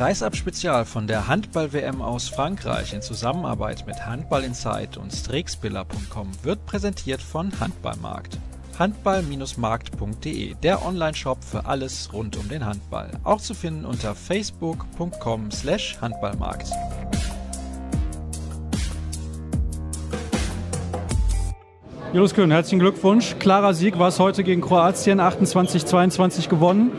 Kreisab 0.00 0.34
Spezial 0.34 0.86
von 0.86 1.06
der 1.06 1.28
Handball-WM 1.28 2.00
aus 2.00 2.30
Frankreich 2.30 2.94
in 2.94 3.02
Zusammenarbeit 3.02 3.86
mit 3.86 4.06
Handball 4.06 4.44
Insight 4.44 4.96
und 4.96 5.12
Strixbiller.com 5.12 6.30
wird 6.42 6.64
präsentiert 6.64 7.20
von 7.20 7.52
Handballmarkt. 7.60 8.38
Handball-markt.de, 8.78 10.54
der 10.54 10.86
Online-Shop 10.86 11.44
für 11.44 11.66
alles 11.66 12.14
rund 12.14 12.38
um 12.38 12.48
den 12.48 12.64
Handball. 12.64 13.10
Auch 13.24 13.42
zu 13.42 13.52
finden 13.52 13.84
unter 13.84 14.14
facebook.com 14.14 15.50
slash 15.50 15.98
Handballmarkt. 16.00 16.70
Julius 22.14 22.32
Kühn, 22.32 22.50
herzlichen 22.50 22.78
Glückwunsch. 22.78 23.36
Klarer 23.38 23.74
Sieg 23.74 23.98
war 23.98 24.08
es 24.08 24.18
heute 24.18 24.44
gegen 24.44 24.62
Kroatien, 24.62 25.20
28-22 25.20 26.48
gewonnen. 26.48 26.90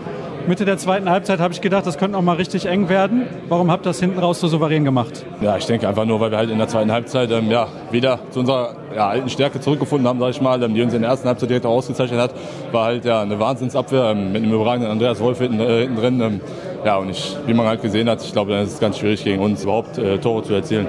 Mitte 0.48 0.66
der 0.66 0.78
zweiten 0.78 1.10
Halbzeit 1.10 1.40
habe 1.40 1.54
ich 1.54 1.62
gedacht, 1.62 1.86
das 1.86 1.98
könnte 1.98 2.14
noch 2.14 2.22
mal 2.22 2.36
richtig 2.36 2.66
eng 2.66 2.90
werden. 2.90 3.28
Warum 3.48 3.72
habt 3.72 3.86
ihr 3.86 3.90
das 3.90 4.00
hinten 4.00 4.20
raus 4.20 4.40
so 4.40 4.48
souverän 4.48 4.84
gemacht? 4.84 5.26
Ja, 5.42 5.58
ich 5.58 5.66
denke 5.66 5.88
einfach 5.88 6.06
nur, 6.06 6.20
weil 6.20 6.32
wir 6.32 6.38
halt 6.38 6.50
in 6.50 6.58
der 6.58 6.68
zweiten 6.68 6.92
Halbzeit 6.92 7.32
ähm, 7.32 7.50
ja, 7.50 7.68
wieder 7.92 8.20
zu 8.32 8.40
unserer 8.40 8.76
ja, 8.96 9.08
alten 9.08 9.30
Stärke 9.30 9.60
zurückgefunden 9.60 10.08
haben, 10.08 10.20
sage 10.20 10.32
ich 10.32 10.42
mal, 10.42 10.62
ähm, 10.64 10.74
die 10.74 10.82
uns 10.82 10.94
in 10.94 11.02
der 11.02 11.12
ersten 11.12 11.28
Halbzeit 11.28 11.50
direkt 11.50 11.66
auch 11.66 11.76
ausgezeichnet 11.78 12.20
hat. 12.20 12.34
War 12.72 12.86
halt 12.86 13.06
ja, 13.06 13.22
eine 13.22 13.40
Wahnsinnsabwehr 13.40 14.12
ähm, 14.12 14.32
mit 14.32 14.44
einem 14.44 14.54
überragenden 14.54 14.92
Andreas 14.92 15.20
Wolf 15.20 15.40
hinten, 15.40 15.60
äh, 15.60 15.82
hinten 15.82 15.96
drin. 15.96 16.22
Ähm, 16.22 16.42
ja, 16.86 16.98
und 16.98 17.10
ich, 17.10 17.38
wie 17.46 17.54
man 17.54 17.68
halt 17.68 17.82
gesehen 17.82 18.10
hat, 18.10 18.24
ich 18.24 18.32
glaube, 18.32 18.52
dann 18.52 18.64
ist 18.64 18.74
es 18.74 18.80
ganz 18.80 18.98
schwierig 18.98 19.24
gegen 19.24 19.42
uns 19.42 19.64
überhaupt 19.64 19.98
äh, 19.98 20.18
Tore 20.18 20.44
zu 20.44 20.54
erzielen. 20.54 20.88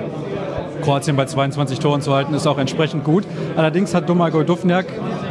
Kroatien 0.83 1.17
bei 1.17 1.27
22 1.27 1.79
Toren 1.79 2.01
zu 2.03 2.13
halten, 2.13 2.35
ist 2.35 2.47
auch 2.47 2.59
entsprechend 2.59 3.05
gut. 3.05 3.25
Allerdings 3.57 3.95
hat 3.95 4.09
Domagoj 4.09 4.45
Dufniak 4.45 4.87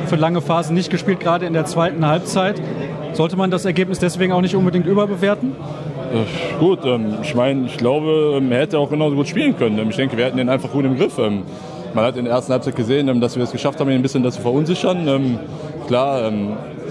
für 0.08 0.16
lange 0.16 0.42
Phasen 0.42 0.76
nicht 0.76 0.90
gespielt, 0.90 1.20
gerade 1.20 1.46
in 1.46 1.54
der 1.54 1.66
zweiten 1.66 2.06
Halbzeit. 2.08 2.62
Sollte 3.14 3.36
man 3.36 3.52
das 3.52 3.66
Ergebnis 3.66 4.00
deswegen 4.00 4.32
auch 4.34 4.42
nicht 4.42 4.56
unbedingt 4.56 4.86
überbewerten? 4.86 5.56
Äh, 6.14 6.60
gut, 6.60 6.80
ähm, 6.86 7.16
ich 7.22 7.36
meine, 7.36 7.66
ich 7.66 7.78
glaube, 7.78 8.36
ähm, 8.38 8.52
er 8.52 8.60
hätte 8.60 8.80
auch 8.80 8.90
genauso 8.90 9.16
gut 9.16 9.28
spielen 9.28 9.58
können. 9.58 9.78
Ähm, 9.80 9.90
ich 9.90 9.96
denke, 9.96 10.18
wir 10.18 10.26
hatten 10.26 10.38
ihn 10.38 10.50
einfach 10.50 10.72
gut 10.72 10.86
im 10.86 10.98
Griff. 10.98 11.18
Man 11.18 12.06
hat 12.06 12.18
in 12.18 12.26
der 12.26 12.34
ersten 12.34 12.54
Halbzeit 12.54 12.76
gesehen, 12.76 13.20
dass 13.20 13.36
wir 13.36 13.44
es 13.44 13.52
geschafft 13.52 13.80
haben, 13.80 13.90
ihn 13.90 13.96
ein 13.96 14.02
bisschen 14.02 14.30
zu 14.32 14.42
verunsichern. 14.42 15.40
Klar, 15.88 16.32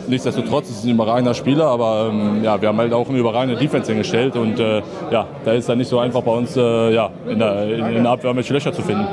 nichtsdestotrotz 0.09 0.69
ist 0.69 0.79
es 0.81 0.85
ein 0.85 0.91
überragender 0.91 1.33
Spieler, 1.33 1.67
aber 1.67 2.13
ja, 2.43 2.61
wir 2.61 2.69
haben 2.69 2.77
halt 2.77 2.93
auch 2.93 3.09
eine 3.09 3.17
überragende 3.17 3.59
Defense 3.59 3.91
hingestellt 3.91 4.37
und 4.37 4.61
äh, 4.61 4.83
ja, 5.11 5.27
da 5.43 5.53
ist 5.53 5.61
es 5.61 5.67
dann 5.67 5.79
nicht 5.79 5.89
so 5.89 5.99
einfach 5.99 6.21
bei 6.21 6.33
uns 6.33 6.55
äh, 6.55 6.93
ja, 6.93 7.09
in, 7.27 7.39
der, 7.39 7.65
in, 7.65 8.03
der 8.03 8.13
Abwehr 8.13 8.37
welche 8.37 8.53
Löcher 8.53 8.75
zu 8.75 8.83
finden. 8.83 9.07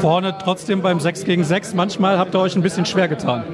Vorne 0.00 0.34
trotzdem 0.42 0.82
beim 0.82 0.98
6 0.98 1.24
gegen 1.24 1.44
6, 1.44 1.74
manchmal 1.74 2.18
habt 2.18 2.34
ihr 2.34 2.40
euch 2.40 2.56
ein 2.56 2.62
bisschen 2.62 2.86
schwer 2.86 3.06
getan. 3.06 3.44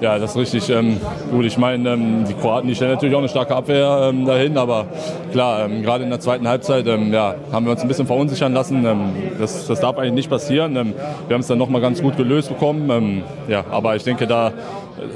Ja, 0.00 0.18
das 0.18 0.30
ist 0.30 0.36
richtig. 0.38 0.70
Ähm, 0.70 0.98
gut, 1.30 1.44
ich 1.44 1.58
meine, 1.58 1.90
ähm, 1.90 2.24
die 2.26 2.32
Kroaten, 2.32 2.66
die 2.66 2.74
stellen 2.74 2.92
natürlich 2.92 3.14
auch 3.14 3.18
eine 3.18 3.28
starke 3.28 3.54
Abwehr 3.54 4.08
ähm, 4.08 4.24
dahin, 4.24 4.56
aber 4.56 4.86
klar, 5.30 5.66
ähm, 5.66 5.82
gerade 5.82 6.04
in 6.04 6.10
der 6.10 6.20
zweiten 6.20 6.48
Halbzeit 6.48 6.86
ähm, 6.86 7.12
ja, 7.12 7.34
haben 7.52 7.66
wir 7.66 7.72
uns 7.72 7.82
ein 7.82 7.88
bisschen 7.88 8.06
verunsichern 8.06 8.54
lassen. 8.54 8.86
Ähm, 8.86 9.12
das, 9.38 9.66
das 9.66 9.78
darf 9.80 9.98
eigentlich 9.98 10.14
nicht 10.14 10.30
passieren. 10.30 10.74
wir 10.74 11.34
haben 11.34 11.40
es 11.40 11.48
dann 11.48 11.58
nochmal 11.58 11.82
ganz 11.82 12.00
gut 12.00 12.16
gelöst 12.16 12.48
bekommen. 12.48 13.22
ja, 13.46 13.62
aber 13.70 13.94
ich 13.94 14.02
denke, 14.02 14.26
da 14.26 14.52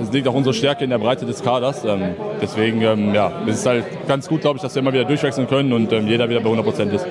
es 0.00 0.12
liegt 0.12 0.28
auch 0.28 0.34
unsere 0.34 0.54
Stärke 0.54 0.84
in 0.84 0.90
der 0.90 0.98
Breite 0.98 1.26
des 1.26 1.42
Kaders. 1.42 1.82
deswegen 2.40 2.80
ja, 2.80 3.32
es 3.46 3.60
ist 3.60 3.66
halt 3.66 3.84
ganz 4.08 4.28
gut, 4.28 4.40
glaube 4.40 4.56
ich, 4.56 4.62
dass 4.62 4.74
wir 4.74 4.80
immer 4.80 4.92
wieder 4.92 5.04
durchwechseln 5.04 5.46
können 5.46 5.72
und 5.72 5.92
jeder 5.92 6.28
wieder 6.28 6.40
bei 6.40 6.46
100 6.46 6.64
Prozent 6.64 6.92
ist. 6.92 7.06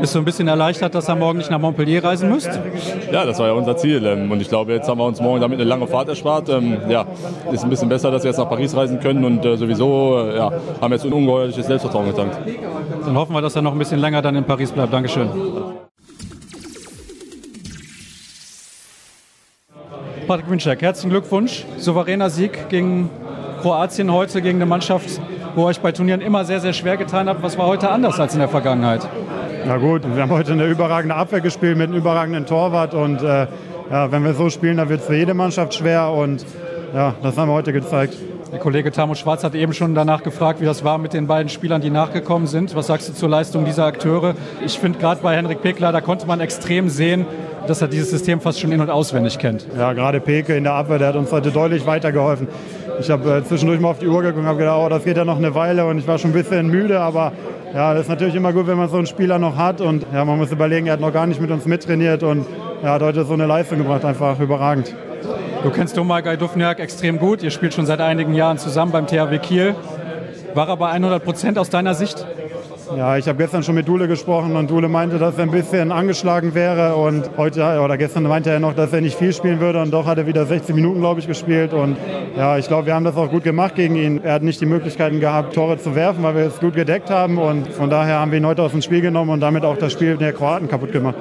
Bist 0.00 0.14
du 0.14 0.20
ein 0.20 0.24
bisschen 0.24 0.46
erleichtert, 0.46 0.94
dass 0.94 1.08
ihr 1.08 1.16
morgen 1.16 1.38
nicht 1.38 1.50
nach 1.50 1.58
Montpellier 1.58 2.04
reisen 2.04 2.30
müsst? 2.30 2.50
Ja, 3.10 3.24
das 3.24 3.38
war 3.38 3.48
ja 3.48 3.52
unser 3.52 3.76
Ziel. 3.76 4.06
Und 4.06 4.40
ich 4.40 4.48
glaube, 4.48 4.72
jetzt 4.72 4.88
haben 4.88 4.98
wir 4.98 5.06
uns 5.06 5.20
morgen 5.20 5.40
damit 5.40 5.58
eine 5.58 5.68
lange 5.68 5.86
Fahrt 5.86 6.08
erspart. 6.08 6.48
Ja, 6.88 7.06
ist 7.52 7.64
ein 7.64 7.70
bisschen 7.70 7.88
besser, 7.88 8.10
dass 8.10 8.22
wir 8.22 8.30
jetzt 8.30 8.38
nach 8.38 8.48
Paris 8.48 8.76
reisen 8.76 9.00
können 9.00 9.24
und 9.24 9.44
äh, 9.44 9.56
sowieso 9.56 10.20
äh, 10.20 10.36
ja, 10.36 10.52
haben 10.80 10.92
jetzt 10.92 11.04
ein 11.04 11.12
ungeheuerliches 11.12 11.66
Selbstvertrauen 11.66 12.06
getankt. 12.06 12.38
Dann 13.04 13.16
hoffen 13.16 13.32
wir, 13.34 13.42
dass 13.42 13.56
er 13.56 13.62
noch 13.62 13.72
ein 13.72 13.78
bisschen 13.78 14.00
länger 14.00 14.22
dann 14.22 14.36
in 14.36 14.44
Paris 14.44 14.70
bleibt. 14.70 14.92
Dankeschön. 14.92 15.28
Patrick 20.28 20.50
Winczek, 20.50 20.82
herzlichen 20.82 21.08
Glückwunsch. 21.08 21.64
Souveräner 21.78 22.28
Sieg 22.28 22.68
gegen 22.68 23.08
Kroatien 23.62 24.12
heute, 24.12 24.42
gegen 24.42 24.58
eine 24.58 24.66
Mannschaft, 24.66 25.22
wo 25.54 25.64
euch 25.64 25.80
bei 25.80 25.90
Turnieren 25.90 26.20
immer 26.20 26.44
sehr, 26.44 26.60
sehr 26.60 26.74
schwer 26.74 26.98
getan 26.98 27.30
habt. 27.30 27.42
Was 27.42 27.56
war 27.56 27.66
heute 27.66 27.88
anders 27.88 28.20
als 28.20 28.34
in 28.34 28.40
der 28.40 28.50
Vergangenheit? 28.50 29.08
Na 29.66 29.78
gut, 29.78 30.02
wir 30.04 30.20
haben 30.20 30.30
heute 30.30 30.52
eine 30.52 30.66
überragende 30.66 31.14
Abwehr 31.14 31.40
gespielt 31.40 31.78
mit 31.78 31.88
einem 31.88 31.96
überragenden 31.96 32.44
Torwart 32.44 32.92
und 32.92 33.22
äh, 33.22 33.46
ja, 33.90 34.12
wenn 34.12 34.22
wir 34.22 34.34
so 34.34 34.50
spielen, 34.50 34.76
dann 34.76 34.90
wird 34.90 35.00
es 35.00 35.06
für 35.06 35.16
jede 35.16 35.32
Mannschaft 35.32 35.72
schwer 35.72 36.10
und 36.10 36.44
ja, 36.94 37.14
das 37.22 37.38
haben 37.38 37.48
wir 37.48 37.54
heute 37.54 37.72
gezeigt. 37.72 38.14
Der 38.52 38.58
Kollege 38.58 38.92
Tamo 38.92 39.14
Schwarz 39.14 39.44
hat 39.44 39.54
eben 39.54 39.72
schon 39.72 39.94
danach 39.94 40.22
gefragt, 40.22 40.60
wie 40.60 40.66
das 40.66 40.84
war 40.84 40.98
mit 40.98 41.14
den 41.14 41.26
beiden 41.26 41.48
Spielern, 41.48 41.80
die 41.80 41.90
nachgekommen 41.90 42.46
sind. 42.46 42.74
Was 42.74 42.88
sagst 42.88 43.08
du 43.08 43.14
zur 43.14 43.30
Leistung 43.30 43.64
dieser 43.64 43.86
Akteure? 43.86 44.34
Ich 44.64 44.78
finde 44.78 44.98
gerade 44.98 45.22
bei 45.22 45.36
Henrik 45.36 45.62
Pekler, 45.62 45.90
da 45.90 46.02
konnte 46.02 46.26
man 46.26 46.40
extrem 46.40 46.90
sehen, 46.90 47.26
dass 47.68 47.82
er 47.82 47.88
dieses 47.88 48.10
System 48.10 48.40
fast 48.40 48.60
schon 48.60 48.72
in- 48.72 48.80
und 48.80 48.90
auswendig 48.90 49.38
kennt. 49.38 49.66
Ja, 49.76 49.92
gerade 49.92 50.20
Peke 50.20 50.56
in 50.56 50.64
der 50.64 50.74
Abwehr, 50.74 50.98
der 50.98 51.08
hat 51.08 51.16
uns 51.16 51.30
heute 51.32 51.50
deutlich 51.50 51.86
weitergeholfen. 51.86 52.48
Ich 53.00 53.10
habe 53.10 53.36
äh, 53.36 53.44
zwischendurch 53.44 53.80
mal 53.80 53.90
auf 53.90 53.98
die 53.98 54.08
Uhr 54.08 54.22
geguckt 54.22 54.38
und 54.38 54.46
habe 54.46 54.58
gedacht, 54.58 54.78
oh, 54.84 54.88
das 54.88 55.04
geht 55.04 55.16
ja 55.16 55.24
noch 55.24 55.36
eine 55.36 55.54
Weile 55.54 55.86
und 55.86 55.98
ich 55.98 56.06
war 56.06 56.18
schon 56.18 56.30
ein 56.30 56.34
bisschen 56.34 56.68
müde, 56.68 57.00
aber 57.00 57.32
ja, 57.74 57.92
das 57.92 58.02
ist 58.02 58.08
natürlich 58.08 58.34
immer 58.34 58.52
gut, 58.52 58.66
wenn 58.66 58.78
man 58.78 58.88
so 58.88 58.96
einen 58.96 59.06
Spieler 59.06 59.38
noch 59.38 59.56
hat 59.56 59.80
und 59.80 60.06
ja, 60.12 60.24
man 60.24 60.38
muss 60.38 60.50
überlegen, 60.50 60.86
er 60.86 60.94
hat 60.94 61.00
noch 61.00 61.12
gar 61.12 61.26
nicht 61.26 61.40
mit 61.40 61.50
uns 61.50 61.66
mittrainiert 61.66 62.22
und 62.22 62.46
er 62.82 62.92
hat 62.92 63.02
heute 63.02 63.24
so 63.24 63.34
eine 63.34 63.46
Leistung 63.46 63.78
gebracht, 63.78 64.04
einfach 64.04 64.40
überragend. 64.40 64.94
Du 65.62 65.70
kennst 65.70 65.96
Domagoj 65.96 66.36
Dufniak 66.36 66.78
extrem 66.78 67.18
gut. 67.18 67.42
Ihr 67.42 67.50
spielt 67.50 67.74
schon 67.74 67.84
seit 67.84 68.00
einigen 68.00 68.32
Jahren 68.32 68.58
zusammen 68.58 68.92
beim 68.92 69.06
THW 69.06 69.38
Kiel. 69.38 69.74
War 70.54 70.68
er 70.68 70.76
bei 70.76 70.88
100 70.88 71.22
Prozent 71.22 71.58
aus 71.58 71.68
deiner 71.68 71.94
Sicht? 71.94 72.24
Ja, 72.96 73.16
ich 73.16 73.28
habe 73.28 73.38
gestern 73.38 73.62
schon 73.62 73.74
mit 73.74 73.86
Dule 73.86 74.08
gesprochen 74.08 74.56
und 74.56 74.70
Dule 74.70 74.88
meinte, 74.88 75.18
dass 75.18 75.36
er 75.36 75.42
ein 75.42 75.50
bisschen 75.50 75.92
angeschlagen 75.92 76.54
wäre 76.54 76.96
und 76.96 77.30
heute 77.36 77.80
oder 77.80 77.98
gestern 77.98 78.22
meinte 78.22 78.50
er 78.50 78.60
noch, 78.60 78.74
dass 78.74 78.92
er 78.92 79.00
nicht 79.00 79.18
viel 79.18 79.32
spielen 79.32 79.60
würde 79.60 79.82
und 79.82 79.92
doch 79.92 80.06
hat 80.06 80.18
er 80.18 80.26
wieder 80.26 80.46
16 80.46 80.74
Minuten, 80.74 81.00
glaube 81.00 81.20
ich, 81.20 81.26
gespielt 81.26 81.74
und 81.74 81.96
ja, 82.36 82.56
ich 82.56 82.66
glaube, 82.66 82.86
wir 82.86 82.94
haben 82.94 83.04
das 83.04 83.16
auch 83.16 83.30
gut 83.30 83.44
gemacht 83.44 83.74
gegen 83.74 83.96
ihn. 83.96 84.20
Er 84.22 84.34
hat 84.34 84.42
nicht 84.42 84.60
die 84.60 84.66
Möglichkeiten 84.66 85.20
gehabt, 85.20 85.54
Tore 85.54 85.78
zu 85.78 85.94
werfen, 85.94 86.22
weil 86.22 86.34
wir 86.34 86.46
es 86.46 86.60
gut 86.60 86.74
gedeckt 86.74 87.10
haben 87.10 87.38
und 87.38 87.68
von 87.68 87.90
daher 87.90 88.20
haben 88.20 88.30
wir 88.30 88.38
ihn 88.38 88.46
heute 88.46 88.62
aus 88.62 88.72
dem 88.72 88.82
Spiel 88.82 89.02
genommen 89.02 89.30
und 89.30 89.40
damit 89.40 89.64
auch 89.64 89.76
das 89.76 89.92
Spiel 89.92 90.16
der 90.16 90.32
Kroaten 90.32 90.68
kaputt 90.68 90.92
gemacht. 90.92 91.16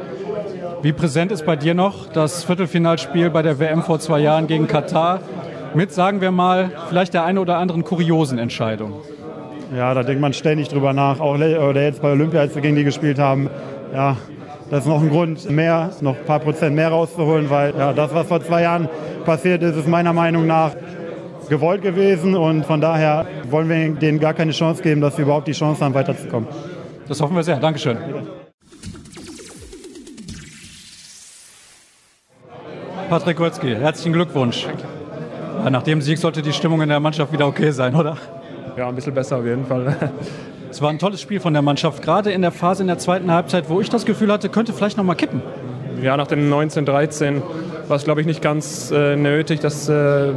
Wie 0.81 0.93
präsent 0.93 1.31
ist 1.31 1.45
bei 1.45 1.55
dir 1.55 1.73
noch 1.73 2.07
das 2.07 2.43
Viertelfinalspiel 2.43 3.29
bei 3.29 3.41
der 3.41 3.59
WM 3.59 3.81
vor 3.81 3.99
zwei 3.99 4.19
Jahren 4.19 4.47
gegen 4.47 4.67
Katar 4.67 5.19
mit, 5.73 5.91
sagen 5.91 6.21
wir 6.21 6.31
mal, 6.31 6.71
vielleicht 6.87 7.13
der 7.13 7.25
eine 7.25 7.41
oder 7.41 7.57
anderen 7.57 7.83
kuriosen 7.83 8.37
Entscheidung? 8.37 8.93
Ja, 9.75 9.93
da 9.93 10.03
denkt 10.03 10.21
man 10.21 10.33
ständig 10.33 10.69
drüber 10.69 10.93
nach. 10.93 11.19
Auch 11.19 11.35
oder 11.35 11.81
jetzt 11.81 12.01
bei 12.01 12.11
Olympia, 12.11 12.39
als 12.39 12.55
wir 12.55 12.61
gegen 12.61 12.75
die 12.75 12.83
gespielt 12.83 13.19
haben. 13.19 13.49
Ja, 13.93 14.17
das 14.69 14.81
ist 14.81 14.87
noch 14.87 15.01
ein 15.01 15.09
Grund 15.09 15.49
mehr, 15.49 15.91
noch 16.01 16.17
ein 16.17 16.25
paar 16.25 16.39
Prozent 16.39 16.75
mehr 16.75 16.89
rauszuholen, 16.89 17.49
weil 17.49 17.73
ja, 17.77 17.93
das, 17.93 18.13
was 18.13 18.27
vor 18.27 18.41
zwei 18.41 18.63
Jahren 18.63 18.89
passiert 19.25 19.63
ist, 19.63 19.77
ist 19.77 19.87
meiner 19.87 20.13
Meinung 20.13 20.45
nach 20.45 20.71
gewollt 21.49 21.81
gewesen 21.81 22.35
und 22.35 22.65
von 22.65 22.81
daher 22.81 23.25
wollen 23.49 23.69
wir 23.69 23.89
denen 23.91 24.19
gar 24.19 24.33
keine 24.33 24.51
Chance 24.51 24.83
geben, 24.83 24.99
dass 24.99 25.15
sie 25.15 25.21
überhaupt 25.21 25.47
die 25.47 25.53
Chance 25.53 25.83
haben, 25.83 25.93
weiterzukommen. 25.93 26.49
Das 27.07 27.21
hoffen 27.21 27.35
wir 27.35 27.43
sehr. 27.43 27.57
Dankeschön. 27.57 27.97
Patrick 33.09 33.39
Wötzki, 33.39 33.73
herzlichen 33.73 34.11
Glückwunsch. 34.11 34.67
Nach 35.69 35.83
dem 35.83 36.01
Sieg 36.01 36.17
sollte 36.17 36.41
die 36.41 36.51
Stimmung 36.51 36.81
in 36.81 36.89
der 36.89 36.99
Mannschaft 36.99 37.31
wieder 37.31 37.47
okay 37.47 37.71
sein, 37.71 37.95
oder? 37.95 38.17
Ja, 38.77 38.87
ein 38.87 38.95
bisschen 38.95 39.15
besser 39.15 39.37
auf 39.37 39.45
jeden 39.45 39.65
Fall. 39.65 39.95
Es 40.69 40.81
war 40.81 40.89
ein 40.89 40.99
tolles 40.99 41.21
Spiel 41.21 41.39
von 41.39 41.53
der 41.53 41.61
Mannschaft, 41.61 42.03
gerade 42.03 42.31
in 42.31 42.41
der 42.41 42.51
Phase 42.51 42.83
in 42.83 42.87
der 42.87 42.97
zweiten 42.97 43.31
Halbzeit, 43.31 43.69
wo 43.69 43.79
ich 43.79 43.89
das 43.89 44.05
Gefühl 44.05 44.31
hatte, 44.31 44.49
könnte 44.49 44.73
vielleicht 44.73 44.97
noch 44.97 45.05
mal 45.05 45.15
kippen. 45.15 45.41
Ja, 46.03 46.17
nach 46.17 46.27
dem 46.27 46.53
19-13 46.53 47.41
war 47.87 47.95
es, 47.95 48.03
glaube 48.03 48.19
ich, 48.19 48.27
nicht 48.27 48.41
ganz 48.41 48.91
äh, 48.91 49.15
nötig, 49.15 49.61
dass 49.61 49.87
äh, 49.87 49.93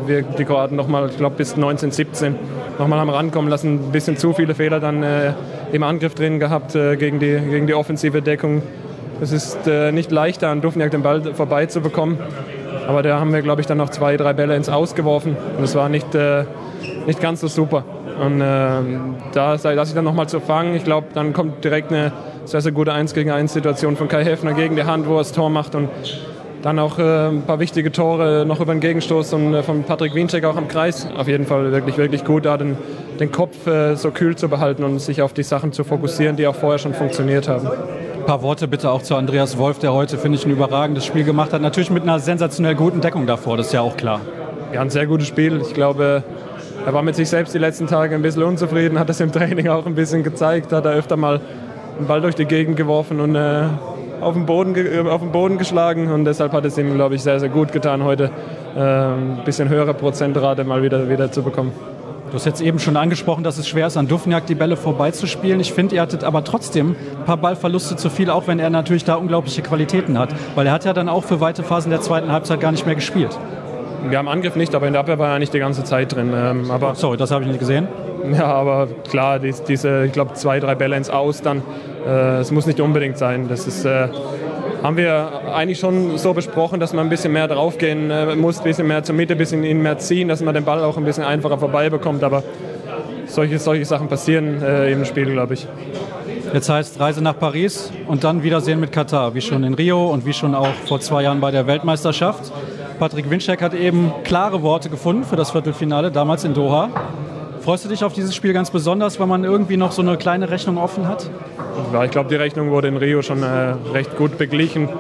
wir 0.07 0.23
die 0.23 0.45
Kroaten 0.45 0.77
noch 0.77 0.87
mal, 0.87 1.11
ich 1.11 1.17
glaube, 1.17 1.35
bis 1.37 1.57
19-17 1.57 2.35
noch 2.79 2.87
mal 2.87 3.01
haben 3.01 3.11
rankommen 3.11 3.51
lassen. 3.51 3.89
Ein 3.89 3.93
bisschen 3.93 4.17
zu 4.17 4.33
viele 4.33 4.55
Fehler 4.55 4.79
dann 4.79 5.03
äh, 5.03 5.35
im 5.73 5.83
Angriff 5.83 6.15
drin 6.15 6.39
gehabt 6.39 6.77
äh, 6.77 6.97
gegen, 6.97 7.19
die, 7.19 7.39
gegen 7.51 7.67
die 7.67 7.75
offensive 7.75 8.23
Deckung. 8.23 8.63
Es 9.21 9.33
ist 9.33 9.67
äh, 9.67 9.91
nicht 9.91 10.13
leichter, 10.13 10.49
an 10.49 10.61
Dufniak 10.61 10.93
den 10.93 11.03
Ball 11.03 11.35
vorbeizubekommen. 11.35 12.19
Aber 12.87 13.03
da 13.03 13.19
haben 13.19 13.33
wir, 13.33 13.43
glaube 13.43 13.61
ich, 13.61 13.67
dann 13.67 13.79
noch 13.79 13.91
zwei, 13.91 14.17
drei 14.17 14.33
Bälle 14.33 14.57
ins 14.57 14.69
Ausgeworfen. 14.69 15.37
Und 15.59 15.65
es 15.65 15.75
war 15.75 15.89
nicht, 15.89 16.15
äh, 16.15 16.45
nicht 17.07 17.21
ganz 17.21 17.41
so 17.41 17.49
super. 17.49 17.85
Und 18.21 18.41
äh, 18.41 18.45
da 19.33 19.53
lasse 19.55 19.91
ich 19.91 19.95
dann 19.95 20.05
nochmal 20.05 20.29
zu 20.29 20.41
fangen. 20.41 20.75
Ich 20.75 20.85
glaube, 20.85 21.09
dann 21.15 21.33
kommt 21.33 21.65
direkt 21.65 21.91
eine 21.91 22.13
sehr, 22.45 22.61
sehr 22.61 22.73
gute 22.73 22.93
1 22.93 23.15
gegen 23.15 23.31
1 23.31 23.53
Situation 23.53 23.97
von 23.97 24.09
Kai 24.09 24.25
Häfner 24.25 24.53
gegen 24.53 24.77
die 24.77 24.85
Hand, 24.85 25.09
wo 25.09 25.15
er 25.15 25.19
das 25.19 25.33
Tor 25.33 25.49
macht. 25.49 25.75
Und 25.75 25.89
dann 26.63 26.79
auch 26.79 26.99
äh, 26.99 27.29
ein 27.29 27.43
paar 27.43 27.59
wichtige 27.59 27.91
Tore 27.91 28.45
noch 28.47 28.61
über 28.61 28.75
den 28.75 28.81
Gegenstoß 28.81 29.33
und 29.33 29.55
äh, 29.55 29.63
von 29.63 29.85
Patrick 29.85 30.15
Wiencheck 30.15 30.45
auch 30.45 30.57
am 30.57 30.69
Kreis. 30.69 31.09
Auf 31.17 31.29
jeden 31.29 31.47
Fall 31.47 31.73
wirklich, 31.73 31.97
wirklich 31.97 32.25
gut, 32.25 32.45
da 32.45 32.57
den, 32.57 32.77
den 33.19 33.33
Kopf 33.33 33.67
äh, 33.67 33.95
so 33.97 34.11
kühl 34.11 34.37
zu 34.37 34.49
behalten 34.49 34.85
und 34.85 34.99
sich 34.99 35.23
auf 35.23 35.33
die 35.33 35.43
Sachen 35.43 35.73
zu 35.73 35.85
fokussieren, 35.85 36.37
die 36.37 36.47
auch 36.47 36.55
vorher 36.55 36.79
schon 36.79 36.95
funktioniert 36.95 37.49
haben. 37.49 37.67
Ein 37.67 38.27
paar 38.27 38.43
Worte 38.43 38.69
bitte 38.69 38.91
auch 38.91 39.03
zu 39.03 39.17
Andreas 39.17 39.57
Wolf, 39.57 39.79
der 39.79 39.93
heute, 39.95 40.19
finde 40.19 40.37
ich, 40.37 40.45
ein 40.45 40.51
überragendes 40.51 41.07
Spiel 41.07 41.25
gemacht 41.25 41.53
hat. 41.53 41.63
Natürlich 41.63 41.91
mit 41.91 42.03
einer 42.03 42.19
sensationell 42.19 42.75
guten 42.75 43.01
Deckung 43.01 43.27
davor, 43.27 43.57
das 43.57 43.69
ist 43.69 43.73
ja 43.73 43.81
auch 43.81 43.97
klar. 43.97 44.21
Ja, 44.73 44.83
ein 44.83 44.91
sehr 44.91 45.07
gutes 45.07 45.27
Spiel. 45.27 45.61
Ich 45.63 45.75
glaube, 45.75 46.23
er 46.87 46.95
war 46.95 47.03
mit 47.03 47.15
sich 47.15 47.29
selbst 47.29 47.55
die 47.55 47.59
letzten 47.59 47.87
Tage 47.87 48.15
ein 48.15 48.23
bisschen 48.23 48.43
unzufrieden, 48.43 48.99
hat 48.99 49.09
das 49.09 49.21
im 49.21 49.33
Training 49.33 49.69
auch 49.69 49.87
ein 49.87 49.95
bisschen 49.95 50.23
gezeigt, 50.23 50.73
hat 50.73 50.85
er 50.85 50.93
öfter 50.93 51.17
mal 51.17 51.41
einen 51.99 52.07
Ball 52.07 52.21
durch 52.21 52.35
die 52.35 52.47
Gegend 52.47 52.77
geworfen 52.77 53.21
und 53.21 53.35
äh, 53.35 53.65
auf, 54.21 54.35
den 54.35 54.47
Boden, 54.47 55.09
auf 55.09 55.21
den 55.21 55.33
Boden 55.33 55.59
geschlagen 55.59 56.11
und 56.11 56.25
deshalb 56.25 56.53
hat 56.53 56.65
es 56.65 56.79
ihm, 56.79 56.95
glaube 56.95 57.15
ich, 57.15 57.23
sehr, 57.23 57.41
sehr 57.41 57.49
gut 57.49 57.73
getan, 57.73 58.05
heute 58.05 58.31
äh, 58.77 58.81
ein 58.81 59.43
bisschen 59.45 59.69
höhere 59.69 59.95
Prozentrate 59.95 60.65
mal 60.65 60.83
wieder, 60.83 61.09
wieder 61.09 61.31
zu 61.31 61.43
bekommen. 61.43 61.73
Du 62.31 62.37
hast 62.37 62.47
jetzt 62.47 62.61
eben 62.61 62.79
schon 62.79 62.97
angesprochen, 62.97 63.43
dass 63.43 63.59
es 63.59 63.67
schwer 63.67 63.89
ist, 63.89 63.97
an 63.97 64.07
Dufniak 64.07 64.47
die 64.47 64.55
Bälle 64.55 64.77
vorbeizuspielen. 64.77 65.59
Ich 65.59 65.73
finde, 65.73 65.97
ihr 65.97 66.01
hattet 66.01 66.23
aber 66.23 66.45
trotzdem 66.45 66.95
ein 67.19 67.25
paar 67.25 67.37
Ballverluste 67.37 67.97
zu 67.97 68.09
viel, 68.09 68.31
auch 68.31 68.47
wenn 68.47 68.61
er 68.61 68.71
natürlich 68.71 69.03
da 69.03 69.17
unglaubliche 69.17 69.63
Qualitäten 69.63 70.17
hat. 70.17 70.33
Weil 70.55 70.69
er 70.69 70.73
hat 70.73 70.85
ja 70.85 70.93
dann 70.93 71.09
auch 71.09 71.25
für 71.25 71.41
weite 71.41 71.65
Phasen 71.65 71.91
der 71.91 72.03
zweiten 72.03 72.31
Halbzeit 72.31 72.61
gar 72.61 72.71
nicht 72.71 72.87
mehr 72.87 72.95
gespielt. 72.95 73.37
Wir 74.09 74.19
haben 74.19 74.29
Angriff 74.29 74.57
nicht, 74.57 74.75
aber 74.75 74.87
in 74.87 74.93
der 74.93 75.01
Abwehr 75.01 75.19
war 75.19 75.33
er 75.33 75.39
nicht 75.39 75.53
die 75.53 75.59
ganze 75.59 75.85
Zeit 75.85 76.15
drin. 76.15 76.33
Ähm, 76.35 76.71
aber 76.71 76.95
Sorry, 76.95 77.17
das 77.17 77.31
habe 77.31 77.45
ich 77.45 77.49
nicht 77.49 77.61
gesehen. 77.61 77.89
Ja, 78.33 78.47
aber 78.47 78.89
klar, 79.09 79.39
diese, 79.39 80.05
ich 80.05 80.13
glaube, 80.13 80.35
zwei, 80.35 80.61
drei 80.61 80.75
Bälle 80.75 80.97
ins 80.97 81.11
Aus, 81.11 81.43
dann, 81.43 81.63
äh, 82.07 82.39
es 82.39 82.51
muss 82.51 82.67
nicht 82.67 82.81
unbedingt 82.81 83.19
sein. 83.19 83.49
Das 83.49 83.67
ist, 83.67 83.85
äh, 83.85 84.09
haben 84.83 84.97
wir 84.97 85.31
eigentlich 85.55 85.79
schon 85.79 86.19
so 86.19 86.33
besprochen, 86.33 86.81
dass 86.81 86.93
man 86.93 87.07
ein 87.07 87.11
bisschen 87.11 87.33
mehr 87.33 87.49
draufgehen 87.49 88.11
äh, 88.11 88.35
muss, 88.37 88.59
ein 88.59 88.65
bisschen 88.65 88.87
mehr 88.87 89.03
zur 89.03 89.15
Mitte, 89.15 89.35
ein 89.35 89.39
bisschen 89.39 89.65
ihn 89.65 89.83
mehr 89.83 89.99
ziehen, 89.99 90.29
dass 90.29 90.43
man 90.43 90.55
den 90.55 90.65
Ball 90.65 90.83
auch 90.83 90.97
ein 90.97 91.05
bisschen 91.05 91.25
einfacher 91.25 91.59
vorbei 91.59 91.91
bekommt. 91.91 92.23
Aber 92.23 92.43
solche, 93.27 93.59
solche 93.59 93.85
Sachen 93.85 94.09
passieren 94.09 94.63
äh, 94.63 94.91
im 94.93 95.05
Spiel, 95.05 95.33
glaube 95.33 95.55
ich. 95.55 95.67
Jetzt 96.53 96.69
heißt 96.69 96.99
Reise 96.99 97.23
nach 97.23 97.39
Paris 97.39 97.93
und 98.09 98.25
dann 98.25 98.43
Wiedersehen 98.43 98.81
mit 98.81 98.91
Katar, 98.91 99.35
wie 99.35 99.41
schon 99.41 99.63
in 99.63 99.75
Rio 99.75 100.09
und 100.09 100.27
wie 100.27 100.33
schon 100.33 100.55
auch 100.55 100.73
vor 100.87 101.01
zwei 101.01 101.23
Jahren 101.23 101.41
bei 101.41 101.51
der 101.53 101.67
Weltmeisterschaft. 101.67 102.53
Patrick 103.01 103.31
Winczek 103.31 103.63
hat 103.63 103.73
eben 103.73 104.13
klare 104.25 104.61
Worte 104.61 104.91
gefunden 104.91 105.25
für 105.25 105.35
das 105.35 105.53
Viertelfinale, 105.53 106.11
damals 106.11 106.45
in 106.45 106.53
Doha. 106.53 106.91
Freust 107.63 107.87
du 107.87 107.89
dich 107.89 108.05
auf 108.05 108.13
dieses 108.13 108.35
Spiel 108.35 108.53
ganz 108.53 108.71
besonders, 108.71 109.19
weil 109.19 109.27
man 109.27 109.43
irgendwie 109.43 109.79
noch 109.79 109.93
so 109.93 110.03
eine 110.03 110.19
kleine 110.19 110.51
Rechnung 110.51 110.77
offen 110.77 111.09
hat? 111.09 111.31
Ja, 111.95 112.05
ich 112.05 112.11
glaube, 112.11 112.29
die 112.29 112.35
Rechnung 112.35 112.71
wurde 112.71 112.89
in 112.89 112.99
Rio 112.99 113.23
schon 113.23 113.43
äh, 113.43 113.75
recht 113.95 114.19
gut 114.19 114.37
beglichen. 114.37 114.91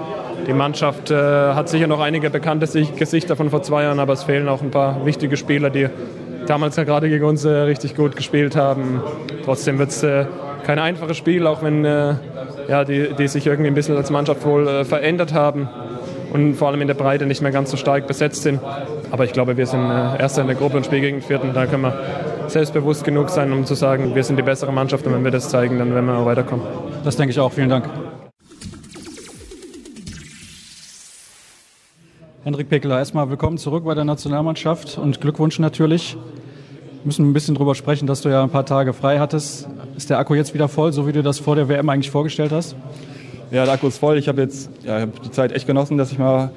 Die 0.46 0.54
Mannschaft 0.54 1.10
äh, 1.10 1.14
hat 1.14 1.68
sicher 1.68 1.88
noch 1.88 2.00
einige 2.00 2.30
bekannte 2.30 2.66
Gesichter 2.96 3.36
von 3.36 3.50
vor 3.50 3.62
zwei 3.62 3.82
Jahren, 3.82 4.00
aber 4.00 4.14
es 4.14 4.22
fehlen 4.22 4.48
auch 4.48 4.62
ein 4.62 4.70
paar 4.70 5.04
wichtige 5.04 5.36
Spieler, 5.36 5.68
die 5.68 5.90
damals 6.46 6.76
ja 6.76 6.84
gerade 6.84 7.10
gegen 7.10 7.26
uns 7.26 7.44
äh, 7.44 7.50
richtig 7.50 7.96
gut 7.96 8.16
gespielt 8.16 8.56
haben. 8.56 9.02
Trotzdem 9.44 9.78
wird 9.78 9.90
es 9.90 10.02
äh, 10.02 10.24
kein 10.64 10.78
einfaches 10.78 11.18
Spiel, 11.18 11.46
auch 11.46 11.62
wenn 11.62 11.84
äh, 11.84 12.14
ja, 12.66 12.82
die, 12.82 13.10
die, 13.12 13.28
sich 13.28 13.46
irgendwie 13.46 13.68
ein 13.68 13.74
bisschen 13.74 13.98
als 13.98 14.08
Mannschaft 14.08 14.42
wohl 14.46 14.66
äh, 14.66 14.84
verändert 14.86 15.34
haben 15.34 15.68
und 16.32 16.54
vor 16.54 16.68
allem 16.68 16.80
in 16.80 16.88
der 16.88 16.94
Breite 16.94 17.26
nicht 17.26 17.42
mehr 17.42 17.50
ganz 17.50 17.70
so 17.70 17.76
stark 17.76 18.06
besetzt 18.06 18.42
sind. 18.42 18.60
Aber 19.10 19.24
ich 19.24 19.32
glaube, 19.32 19.56
wir 19.56 19.66
sind 19.66 19.80
Erster 19.80 20.42
in 20.42 20.46
der 20.46 20.56
Gruppe 20.56 20.76
und 20.76 20.86
spielen 20.86 21.02
gegen 21.02 21.18
den 21.18 21.26
Vierten. 21.26 21.52
Da 21.52 21.66
können 21.66 21.82
wir 21.82 22.00
selbstbewusst 22.48 23.04
genug 23.04 23.28
sein, 23.30 23.52
um 23.52 23.64
zu 23.64 23.74
sagen, 23.74 24.14
wir 24.14 24.24
sind 24.24 24.36
die 24.36 24.42
bessere 24.42 24.72
Mannschaft 24.72 25.06
und 25.06 25.14
wenn 25.14 25.24
wir 25.24 25.30
das 25.30 25.48
zeigen, 25.48 25.78
dann 25.78 25.94
werden 25.94 26.06
wir 26.06 26.16
auch 26.16 26.26
weiterkommen. 26.26 26.64
Das 27.04 27.16
denke 27.16 27.30
ich 27.30 27.40
auch. 27.40 27.52
Vielen 27.52 27.68
Dank. 27.68 27.88
Hendrik 32.42 32.70
Pekeler, 32.70 32.98
erstmal 32.98 33.28
willkommen 33.28 33.58
zurück 33.58 33.84
bei 33.84 33.94
der 33.94 34.04
Nationalmannschaft 34.04 34.96
und 34.96 35.20
Glückwunsch 35.20 35.58
natürlich. 35.58 36.16
Wir 36.16 37.06
müssen 37.06 37.28
ein 37.28 37.32
bisschen 37.34 37.54
drüber 37.54 37.74
sprechen, 37.74 38.06
dass 38.06 38.22
du 38.22 38.30
ja 38.30 38.42
ein 38.42 38.50
paar 38.50 38.64
Tage 38.64 38.92
frei 38.92 39.18
hattest. 39.18 39.68
Ist 39.96 40.10
der 40.10 40.18
Akku 40.18 40.34
jetzt 40.34 40.54
wieder 40.54 40.68
voll, 40.68 40.92
so 40.92 41.06
wie 41.06 41.12
du 41.12 41.22
das 41.22 41.38
vor 41.38 41.54
der 41.54 41.68
WM 41.68 41.88
eigentlich 41.88 42.10
vorgestellt 42.10 42.50
hast? 42.50 42.76
Ja, 43.50 43.64
der 43.64 43.74
Akku 43.74 43.88
ist 43.88 43.98
voll. 43.98 44.16
Ich 44.16 44.28
habe 44.28 44.42
jetzt 44.42 44.70
ja, 44.84 45.00
hab 45.00 45.22
die 45.22 45.30
Zeit 45.30 45.52
echt 45.52 45.66
genossen, 45.66 45.98
dass 45.98 46.12
ich 46.12 46.18
mal 46.18 46.50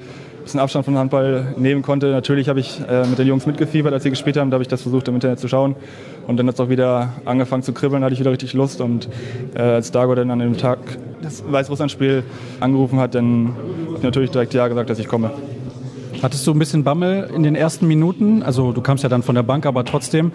bisschen 0.44 0.60
Abstand 0.60 0.84
vom 0.84 0.96
Handball 0.96 1.54
nehmen 1.56 1.82
konnte. 1.82 2.10
Natürlich 2.10 2.48
habe 2.48 2.60
ich 2.60 2.80
äh, 2.88 3.06
mit 3.06 3.18
den 3.18 3.26
Jungs 3.26 3.46
mitgefiebert, 3.46 3.92
als 3.92 4.04
sie 4.04 4.10
gespielt 4.10 4.36
haben. 4.36 4.50
Da 4.50 4.56
habe 4.56 4.62
ich 4.62 4.68
das 4.68 4.82
versucht, 4.82 5.08
im 5.08 5.14
Internet 5.14 5.40
zu 5.40 5.48
schauen. 5.48 5.74
Und 6.26 6.36
dann 6.36 6.46
hat 6.46 6.54
es 6.54 6.60
auch 6.60 6.68
wieder 6.68 7.14
angefangen 7.24 7.62
zu 7.62 7.72
kribbeln, 7.72 8.04
hatte 8.04 8.14
ich 8.14 8.20
wieder 8.20 8.30
richtig 8.30 8.52
Lust. 8.52 8.80
Und 8.80 9.08
äh, 9.54 9.62
als 9.62 9.90
Dago 9.90 10.14
dann 10.14 10.30
an 10.30 10.38
dem 10.38 10.56
Tag 10.56 10.78
das 11.22 11.42
Weißrussland-Spiel 11.50 12.22
angerufen 12.60 13.00
hat, 13.00 13.14
dann 13.14 13.54
habe 13.86 13.96
ich 13.96 14.02
natürlich 14.02 14.30
direkt 14.30 14.54
Ja 14.54 14.68
gesagt, 14.68 14.90
dass 14.90 14.98
ich 14.98 15.08
komme. 15.08 15.30
Hattest 16.22 16.46
du 16.46 16.52
ein 16.52 16.58
bisschen 16.58 16.84
Bammel 16.84 17.30
in 17.34 17.42
den 17.42 17.56
ersten 17.56 17.86
Minuten? 17.86 18.42
Also 18.42 18.72
du 18.72 18.80
kamst 18.80 19.02
ja 19.02 19.08
dann 19.08 19.22
von 19.22 19.34
der 19.34 19.42
Bank, 19.42 19.66
aber 19.66 19.84
trotzdem, 19.84 20.32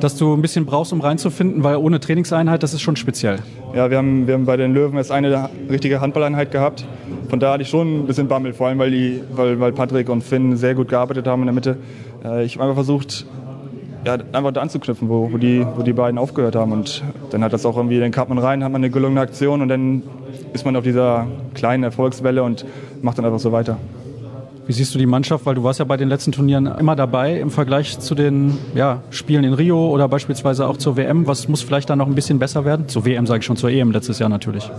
dass 0.00 0.16
du 0.16 0.34
ein 0.34 0.42
bisschen 0.42 0.66
brauchst, 0.66 0.92
um 0.92 1.00
reinzufinden, 1.00 1.62
weil 1.62 1.76
ohne 1.76 2.00
Trainingseinheit, 2.00 2.62
das 2.62 2.74
ist 2.74 2.80
schon 2.80 2.96
speziell. 2.96 3.38
Ja, 3.74 3.90
wir 3.90 3.98
haben, 3.98 4.26
wir 4.26 4.34
haben 4.34 4.46
bei 4.46 4.56
den 4.56 4.74
Löwen 4.74 4.96
erst 4.96 5.12
eine 5.12 5.48
richtige 5.68 6.00
Handballeinheit 6.00 6.50
gehabt. 6.50 6.86
Von 7.28 7.40
da 7.40 7.52
hatte 7.52 7.62
ich 7.62 7.68
schon 7.68 8.00
ein 8.00 8.06
bisschen 8.06 8.28
Bammel, 8.28 8.52
vor 8.52 8.68
allem 8.68 8.78
weil, 8.78 8.90
die, 8.90 9.22
weil, 9.32 9.60
weil 9.60 9.72
Patrick 9.72 10.08
und 10.08 10.22
Finn 10.22 10.56
sehr 10.56 10.74
gut 10.74 10.88
gearbeitet 10.88 11.26
haben 11.26 11.42
in 11.42 11.46
der 11.46 11.54
Mitte. 11.54 11.76
Äh, 12.24 12.44
ich 12.44 12.54
habe 12.54 12.64
einfach 12.64 12.76
versucht, 12.76 13.26
ja, 14.04 14.14
einfach 14.32 14.52
da 14.52 14.62
anzuknüpfen, 14.62 15.08
wo, 15.08 15.30
wo, 15.32 15.38
die, 15.38 15.64
wo 15.76 15.82
die 15.82 15.92
beiden 15.92 16.18
aufgehört 16.18 16.56
haben. 16.56 16.72
Und 16.72 17.02
dann 17.30 17.44
hat 17.44 17.52
das 17.52 17.66
auch 17.66 17.76
irgendwie, 17.76 18.00
dann 18.00 18.10
kam 18.10 18.28
man 18.28 18.38
rein, 18.38 18.64
hat 18.64 18.72
man 18.72 18.80
eine 18.80 18.90
gelungene 18.90 19.20
Aktion 19.20 19.60
und 19.62 19.68
dann 19.68 20.02
ist 20.52 20.64
man 20.64 20.74
auf 20.76 20.84
dieser 20.84 21.26
kleinen 21.54 21.84
Erfolgswelle 21.84 22.42
und 22.42 22.64
macht 23.02 23.18
dann 23.18 23.24
einfach 23.24 23.38
so 23.38 23.52
weiter. 23.52 23.76
Wie 24.66 24.72
siehst 24.72 24.94
du 24.94 24.98
die 24.98 25.06
Mannschaft? 25.06 25.46
Weil 25.46 25.54
du 25.54 25.64
warst 25.64 25.78
ja 25.78 25.84
bei 25.84 25.96
den 25.96 26.08
letzten 26.08 26.32
Turnieren 26.32 26.66
immer 26.66 26.94
dabei 26.94 27.40
im 27.40 27.50
Vergleich 27.50 27.98
zu 27.98 28.14
den 28.14 28.56
ja, 28.74 29.02
Spielen 29.10 29.44
in 29.44 29.54
Rio 29.54 29.88
oder 29.88 30.08
beispielsweise 30.08 30.66
auch 30.66 30.76
zur 30.76 30.96
WM. 30.96 31.26
Was 31.26 31.48
muss 31.48 31.62
vielleicht 31.62 31.90
da 31.90 31.96
noch 31.96 32.06
ein 32.06 32.14
bisschen 32.14 32.38
besser 32.38 32.64
werden? 32.64 32.88
Zur 32.88 33.04
WM 33.04 33.26
sage 33.26 33.40
ich 33.40 33.46
schon, 33.46 33.56
zur 33.56 33.70
EM 33.70 33.90
letztes 33.90 34.18
Jahr 34.18 34.28
natürlich. 34.28 34.70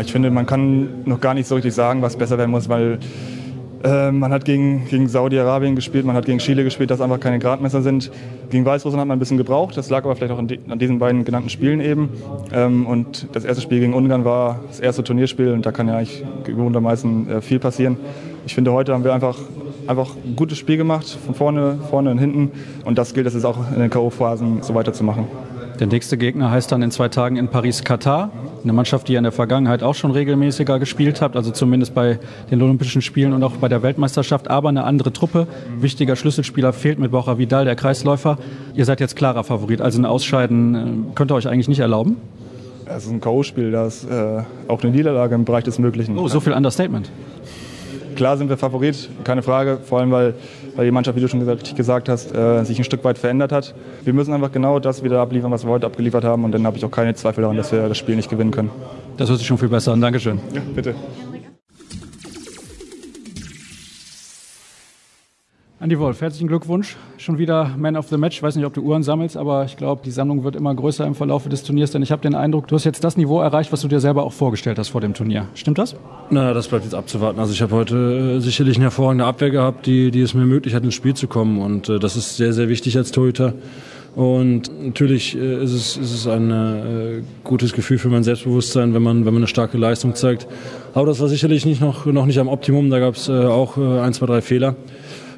Ich 0.00 0.12
finde, 0.12 0.30
man 0.30 0.46
kann 0.46 0.88
noch 1.04 1.20
gar 1.20 1.34
nicht 1.34 1.46
so 1.46 1.54
richtig 1.54 1.74
sagen, 1.74 2.02
was 2.02 2.16
besser 2.16 2.38
werden 2.38 2.50
muss, 2.50 2.68
weil 2.68 2.98
äh, 3.84 4.10
man 4.12 4.32
hat 4.32 4.44
gegen, 4.44 4.86
gegen 4.86 5.08
Saudi-Arabien 5.08 5.74
gespielt, 5.76 6.04
man 6.04 6.16
hat 6.16 6.26
gegen 6.26 6.38
Chile 6.38 6.64
gespielt, 6.64 6.90
das 6.90 7.00
einfach 7.00 7.20
keine 7.20 7.38
Gradmesser 7.38 7.82
sind. 7.82 8.10
Gegen 8.50 8.64
Weißrussland 8.64 9.00
hat 9.00 9.08
man 9.08 9.16
ein 9.16 9.20
bisschen 9.20 9.38
gebraucht, 9.38 9.76
das 9.76 9.90
lag 9.90 10.04
aber 10.04 10.16
vielleicht 10.16 10.32
auch 10.32 10.38
an 10.38 10.78
diesen 10.78 10.98
beiden 10.98 11.24
genannten 11.24 11.50
Spielen 11.50 11.80
eben. 11.80 12.10
Ähm, 12.52 12.86
und 12.86 13.28
das 13.32 13.44
erste 13.44 13.62
Spiel 13.62 13.80
gegen 13.80 13.94
Ungarn 13.94 14.24
war 14.24 14.60
das 14.68 14.80
erste 14.80 15.02
Turnierspiel 15.04 15.52
und 15.52 15.66
da 15.66 15.72
kann 15.72 15.88
ja 15.88 15.96
eigentlich 15.96 16.24
gewohntermaßen 16.44 17.30
äh, 17.30 17.40
viel 17.40 17.58
passieren 17.58 17.96
ich 18.44 18.54
finde, 18.54 18.72
heute 18.72 18.92
haben 18.92 19.04
wir 19.04 19.14
einfach, 19.14 19.38
einfach 19.86 20.16
ein 20.16 20.36
gutes 20.36 20.58
Spiel 20.58 20.76
gemacht, 20.76 21.06
von 21.24 21.34
vorne, 21.34 21.78
vorne 21.90 22.10
und 22.10 22.18
hinten. 22.18 22.50
Und 22.84 22.98
das 22.98 23.14
gilt 23.14 23.26
es 23.26 23.34
jetzt 23.34 23.44
auch 23.44 23.58
in 23.72 23.80
den 23.80 23.90
K.O.-Phasen 23.90 24.62
so 24.62 24.74
weiterzumachen. 24.74 25.26
Der 25.80 25.86
nächste 25.86 26.18
Gegner 26.18 26.50
heißt 26.50 26.70
dann 26.70 26.82
in 26.82 26.90
zwei 26.90 27.08
Tagen 27.08 27.36
in 27.36 27.48
Paris 27.48 27.82
Katar. 27.82 28.30
Eine 28.62 28.72
Mannschaft, 28.72 29.08
die 29.08 29.12
ihr 29.12 29.18
in 29.18 29.24
der 29.24 29.32
Vergangenheit 29.32 29.82
auch 29.82 29.94
schon 29.94 30.10
regelmäßiger 30.10 30.78
gespielt 30.78 31.20
habt, 31.20 31.34
also 31.34 31.50
zumindest 31.50 31.94
bei 31.94 32.18
den 32.50 32.62
Olympischen 32.62 33.02
Spielen 33.02 33.32
und 33.32 33.42
auch 33.42 33.52
bei 33.52 33.68
der 33.68 33.82
Weltmeisterschaft, 33.82 34.48
aber 34.48 34.68
eine 34.68 34.84
andere 34.84 35.12
Truppe. 35.12 35.46
Wichtiger 35.78 36.14
Schlüsselspieler 36.16 36.72
fehlt 36.72 36.98
mit 36.98 37.10
Borja 37.10 37.38
Vidal, 37.38 37.64
der 37.64 37.74
Kreisläufer. 37.74 38.38
Ihr 38.74 38.84
seid 38.84 39.00
jetzt 39.00 39.16
klarer 39.16 39.44
Favorit, 39.44 39.80
also 39.80 40.00
ein 40.00 40.04
Ausscheiden 40.04 40.74
äh, 40.74 41.14
könnt 41.14 41.32
ihr 41.32 41.34
euch 41.34 41.48
eigentlich 41.48 41.68
nicht 41.68 41.80
erlauben? 41.80 42.16
Es 42.84 43.06
ist 43.06 43.10
ein 43.10 43.20
K.O.-Spiel, 43.20 43.70
da 43.70 43.86
ist 43.86 44.04
äh, 44.04 44.42
auch 44.68 44.82
eine 44.82 44.92
Niederlage 44.92 45.34
im 45.34 45.44
Bereich 45.44 45.64
des 45.64 45.78
Möglichen. 45.78 46.18
Oh, 46.18 46.28
so 46.28 46.40
viel 46.40 46.52
Understatement. 46.52 47.10
Klar 48.16 48.36
sind 48.36 48.48
wir 48.48 48.56
Favorit, 48.56 49.08
keine 49.24 49.42
Frage, 49.42 49.78
vor 49.84 50.00
allem 50.00 50.10
weil, 50.10 50.34
weil 50.76 50.84
die 50.84 50.90
Mannschaft, 50.90 51.16
wie 51.16 51.20
du 51.20 51.28
schon 51.28 51.40
gesagt, 51.40 51.74
gesagt 51.76 52.08
hast, 52.08 52.34
äh, 52.34 52.64
sich 52.64 52.78
ein 52.78 52.84
Stück 52.84 53.04
weit 53.04 53.18
verändert 53.18 53.52
hat. 53.52 53.74
Wir 54.04 54.12
müssen 54.12 54.32
einfach 54.32 54.52
genau 54.52 54.78
das 54.78 55.02
wieder 55.02 55.20
abliefern, 55.20 55.50
was 55.50 55.64
wir 55.64 55.70
heute 55.70 55.86
abgeliefert 55.86 56.24
haben 56.24 56.44
und 56.44 56.52
dann 56.52 56.66
habe 56.66 56.76
ich 56.76 56.84
auch 56.84 56.90
keine 56.90 57.14
Zweifel 57.14 57.42
daran, 57.42 57.56
dass 57.56 57.72
wir 57.72 57.88
das 57.88 57.98
Spiel 57.98 58.16
nicht 58.16 58.30
gewinnen 58.30 58.50
können. 58.50 58.70
Das 59.16 59.28
hört 59.28 59.38
sich 59.38 59.46
schon 59.46 59.58
viel 59.58 59.68
besser 59.68 59.92
an. 59.92 60.00
Dankeschön. 60.00 60.40
Ja, 60.54 60.60
bitte. 60.74 60.94
Andi 65.82 65.98
Wolf, 65.98 66.20
herzlichen 66.20 66.46
Glückwunsch. 66.46 66.94
Schon 67.18 67.38
wieder 67.38 67.74
Man 67.76 67.96
of 67.96 68.06
the 68.06 68.16
Match. 68.16 68.36
Ich 68.36 68.42
weiß 68.44 68.54
nicht, 68.54 68.64
ob 68.64 68.72
du 68.72 68.82
Uhren 68.82 69.02
sammelst, 69.02 69.36
aber 69.36 69.64
ich 69.64 69.76
glaube, 69.76 70.02
die 70.04 70.12
Sammlung 70.12 70.44
wird 70.44 70.54
immer 70.54 70.72
größer 70.72 71.04
im 71.04 71.16
Verlauf 71.16 71.48
des 71.48 71.64
Turniers, 71.64 71.90
denn 71.90 72.02
ich 72.02 72.12
habe 72.12 72.22
den 72.22 72.36
Eindruck, 72.36 72.68
du 72.68 72.76
hast 72.76 72.84
jetzt 72.84 73.02
das 73.02 73.16
Niveau 73.16 73.40
erreicht, 73.40 73.72
was 73.72 73.80
du 73.80 73.88
dir 73.88 73.98
selber 73.98 74.22
auch 74.22 74.32
vorgestellt 74.32 74.78
hast 74.78 74.90
vor 74.90 75.00
dem 75.00 75.12
Turnier. 75.12 75.48
Stimmt 75.54 75.78
das? 75.78 75.96
Na, 76.30 76.54
das 76.54 76.68
bleibt 76.68 76.84
jetzt 76.84 76.94
abzuwarten. 76.94 77.40
Also 77.40 77.52
ich 77.52 77.62
habe 77.62 77.74
heute 77.74 78.36
äh, 78.36 78.38
sicherlich 78.38 78.76
eine 78.76 78.84
hervorragende 78.84 79.24
Abwehr 79.24 79.50
gehabt, 79.50 79.86
die, 79.86 80.12
die 80.12 80.20
es 80.20 80.34
mir 80.34 80.44
möglich 80.44 80.72
hat, 80.76 80.84
ins 80.84 80.94
Spiel 80.94 81.14
zu 81.14 81.26
kommen. 81.26 81.60
Und 81.60 81.88
äh, 81.88 81.98
das 81.98 82.14
ist 82.14 82.36
sehr, 82.36 82.52
sehr 82.52 82.68
wichtig 82.68 82.96
als 82.96 83.10
Torhüter. 83.10 83.54
Und 84.14 84.70
natürlich 84.84 85.36
äh, 85.36 85.64
ist 85.64 85.72
es, 85.72 85.96
ist 85.96 86.14
es 86.14 86.28
ein 86.28 86.50
äh, 86.52 87.22
gutes 87.42 87.72
Gefühl 87.72 87.98
für 87.98 88.08
mein 88.08 88.22
Selbstbewusstsein, 88.22 88.94
wenn 88.94 89.02
man, 89.02 89.26
wenn 89.26 89.34
man 89.34 89.40
eine 89.42 89.48
starke 89.48 89.78
Leistung 89.78 90.14
zeigt. 90.14 90.46
Aber 90.94 91.06
das 91.06 91.18
war 91.18 91.26
sicherlich 91.26 91.66
nicht 91.66 91.80
noch, 91.80 92.06
noch 92.06 92.26
nicht 92.26 92.38
am 92.38 92.46
Optimum. 92.46 92.88
Da 92.88 93.00
gab 93.00 93.16
es 93.16 93.28
auch 93.28 93.76
ein, 93.78 94.12
zwei, 94.12 94.26
drei 94.26 94.42
Fehler 94.42 94.76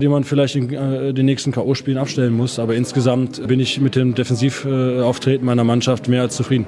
die 0.01 0.09
man 0.09 0.25
vielleicht 0.25 0.57
in 0.57 0.73
äh, 0.73 1.13
den 1.13 1.27
nächsten 1.27 1.53
K.O.-Spielen 1.53 1.99
abstellen 1.99 2.37
muss. 2.37 2.59
Aber 2.59 2.75
insgesamt 2.75 3.47
bin 3.47 3.61
ich 3.61 3.81
mit 3.81 3.97
dem 3.97 4.15
Defensivauftreten 4.15 5.47
meiner 5.47 5.65
Mannschaft 5.65 6.09
mehr 6.09 6.23
als 6.23 6.37
zufrieden. 6.37 6.67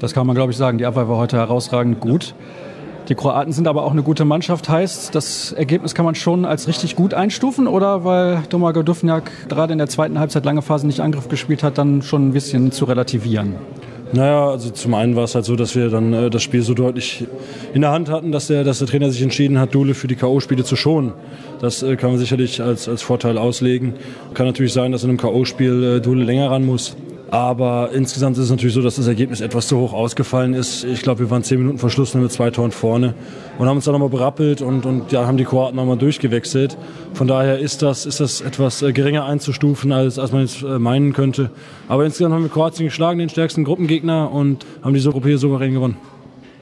Das 0.00 0.12
kann 0.12 0.26
man, 0.26 0.36
glaube 0.36 0.52
ich, 0.52 0.58
sagen. 0.58 0.78
Die 0.78 0.86
Abwehr 0.86 1.08
war 1.08 1.16
heute 1.16 1.36
herausragend 1.36 2.00
gut. 2.00 2.34
Die 3.08 3.14
Kroaten 3.14 3.52
sind 3.52 3.68
aber 3.68 3.84
auch 3.84 3.92
eine 3.92 4.02
gute 4.02 4.24
Mannschaft. 4.24 4.68
Heißt, 4.68 5.14
das 5.14 5.52
Ergebnis 5.52 5.94
kann 5.94 6.04
man 6.04 6.16
schon 6.16 6.44
als 6.44 6.66
richtig 6.66 6.96
gut 6.96 7.14
einstufen 7.14 7.68
oder 7.68 8.04
weil 8.04 8.42
Domago 8.48 8.82
Dufniak 8.82 9.30
gerade 9.48 9.72
in 9.72 9.78
der 9.78 9.88
zweiten 9.88 10.18
Halbzeit 10.18 10.44
lange 10.44 10.60
Phase 10.60 10.86
nicht 10.88 11.00
Angriff 11.00 11.28
gespielt 11.28 11.62
hat, 11.62 11.78
dann 11.78 12.02
schon 12.02 12.28
ein 12.28 12.32
bisschen 12.32 12.72
zu 12.72 12.84
relativieren? 12.84 13.54
Naja, 14.12 14.50
also 14.50 14.70
zum 14.70 14.94
einen 14.94 15.16
war 15.16 15.24
es 15.24 15.34
halt 15.34 15.44
so, 15.44 15.56
dass 15.56 15.74
wir 15.74 15.90
dann 15.90 16.12
äh, 16.12 16.30
das 16.30 16.42
Spiel 16.42 16.62
so 16.62 16.74
deutlich 16.74 17.26
in 17.74 17.80
der 17.80 17.90
Hand 17.90 18.08
hatten, 18.08 18.30
dass 18.30 18.46
der, 18.46 18.62
dass 18.62 18.78
der 18.78 18.86
Trainer 18.86 19.10
sich 19.10 19.22
entschieden 19.22 19.58
hat, 19.58 19.74
Dule 19.74 19.94
für 19.94 20.06
die 20.06 20.14
K.O.-Spiele 20.14 20.62
zu 20.62 20.76
schonen. 20.76 21.12
Das 21.60 21.82
äh, 21.82 21.96
kann 21.96 22.10
man 22.10 22.18
sicherlich 22.18 22.62
als, 22.62 22.88
als 22.88 23.02
Vorteil 23.02 23.36
auslegen. 23.36 23.94
Kann 24.34 24.46
natürlich 24.46 24.72
sein, 24.72 24.92
dass 24.92 25.02
in 25.02 25.10
einem 25.10 25.18
K.O.-Spiel 25.18 25.96
äh, 25.96 26.00
Dule 26.00 26.24
länger 26.24 26.50
ran 26.50 26.64
muss. 26.64 26.96
Aber 27.30 27.90
insgesamt 27.92 28.36
ist 28.36 28.44
es 28.44 28.50
natürlich 28.50 28.74
so, 28.74 28.82
dass 28.82 28.96
das 28.96 29.08
Ergebnis 29.08 29.40
etwas 29.40 29.66
zu 29.66 29.78
hoch 29.78 29.92
ausgefallen 29.92 30.54
ist. 30.54 30.84
Ich 30.84 31.02
glaube, 31.02 31.20
wir 31.20 31.30
waren 31.30 31.42
zehn 31.42 31.58
Minuten 31.58 31.78
vor 31.78 31.90
Schluss 31.90 32.14
mit 32.14 32.30
zwei 32.30 32.50
Toren 32.50 32.70
vorne 32.70 33.14
und 33.58 33.66
haben 33.66 33.76
uns 33.76 33.84
dann 33.84 33.92
nochmal 33.92 34.10
berappelt 34.10 34.62
und, 34.62 34.86
und 34.86 35.10
ja, 35.10 35.26
haben 35.26 35.36
die 35.36 35.44
Kroaten 35.44 35.74
nochmal 35.74 35.96
durchgewechselt. 35.96 36.78
Von 37.14 37.26
daher 37.26 37.58
ist 37.58 37.82
das, 37.82 38.06
ist 38.06 38.20
das 38.20 38.40
etwas 38.40 38.82
äh, 38.82 38.92
geringer 38.92 39.24
einzustufen, 39.24 39.90
als, 39.90 40.18
als 40.18 40.30
man 40.30 40.42
jetzt 40.42 40.62
äh, 40.62 40.78
meinen 40.78 41.12
könnte. 41.12 41.50
Aber 41.88 42.04
insgesamt 42.04 42.34
haben 42.34 42.42
wir 42.42 42.50
Kroatien 42.50 42.86
geschlagen, 42.86 43.18
den 43.18 43.28
stärksten 43.28 43.64
Gruppengegner 43.64 44.30
und 44.30 44.64
haben 44.82 44.94
diese 44.94 45.10
Gruppe 45.10 45.28
hier 45.28 45.38
souverän 45.38 45.72
gewonnen. 45.72 45.96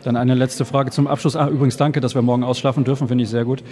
Dann 0.04 0.16
eine 0.16 0.34
letzte 0.34 0.66
Frage 0.66 0.90
zum 0.90 1.06
Abschluss. 1.06 1.34
Ah, 1.34 1.48
übrigens 1.48 1.78
danke, 1.78 2.00
dass 2.02 2.14
wir 2.14 2.20
morgen 2.20 2.44
ausschlafen 2.44 2.84
dürfen, 2.84 3.08
finde 3.08 3.24
ich 3.24 3.30
sehr 3.30 3.44
gut. 3.44 3.62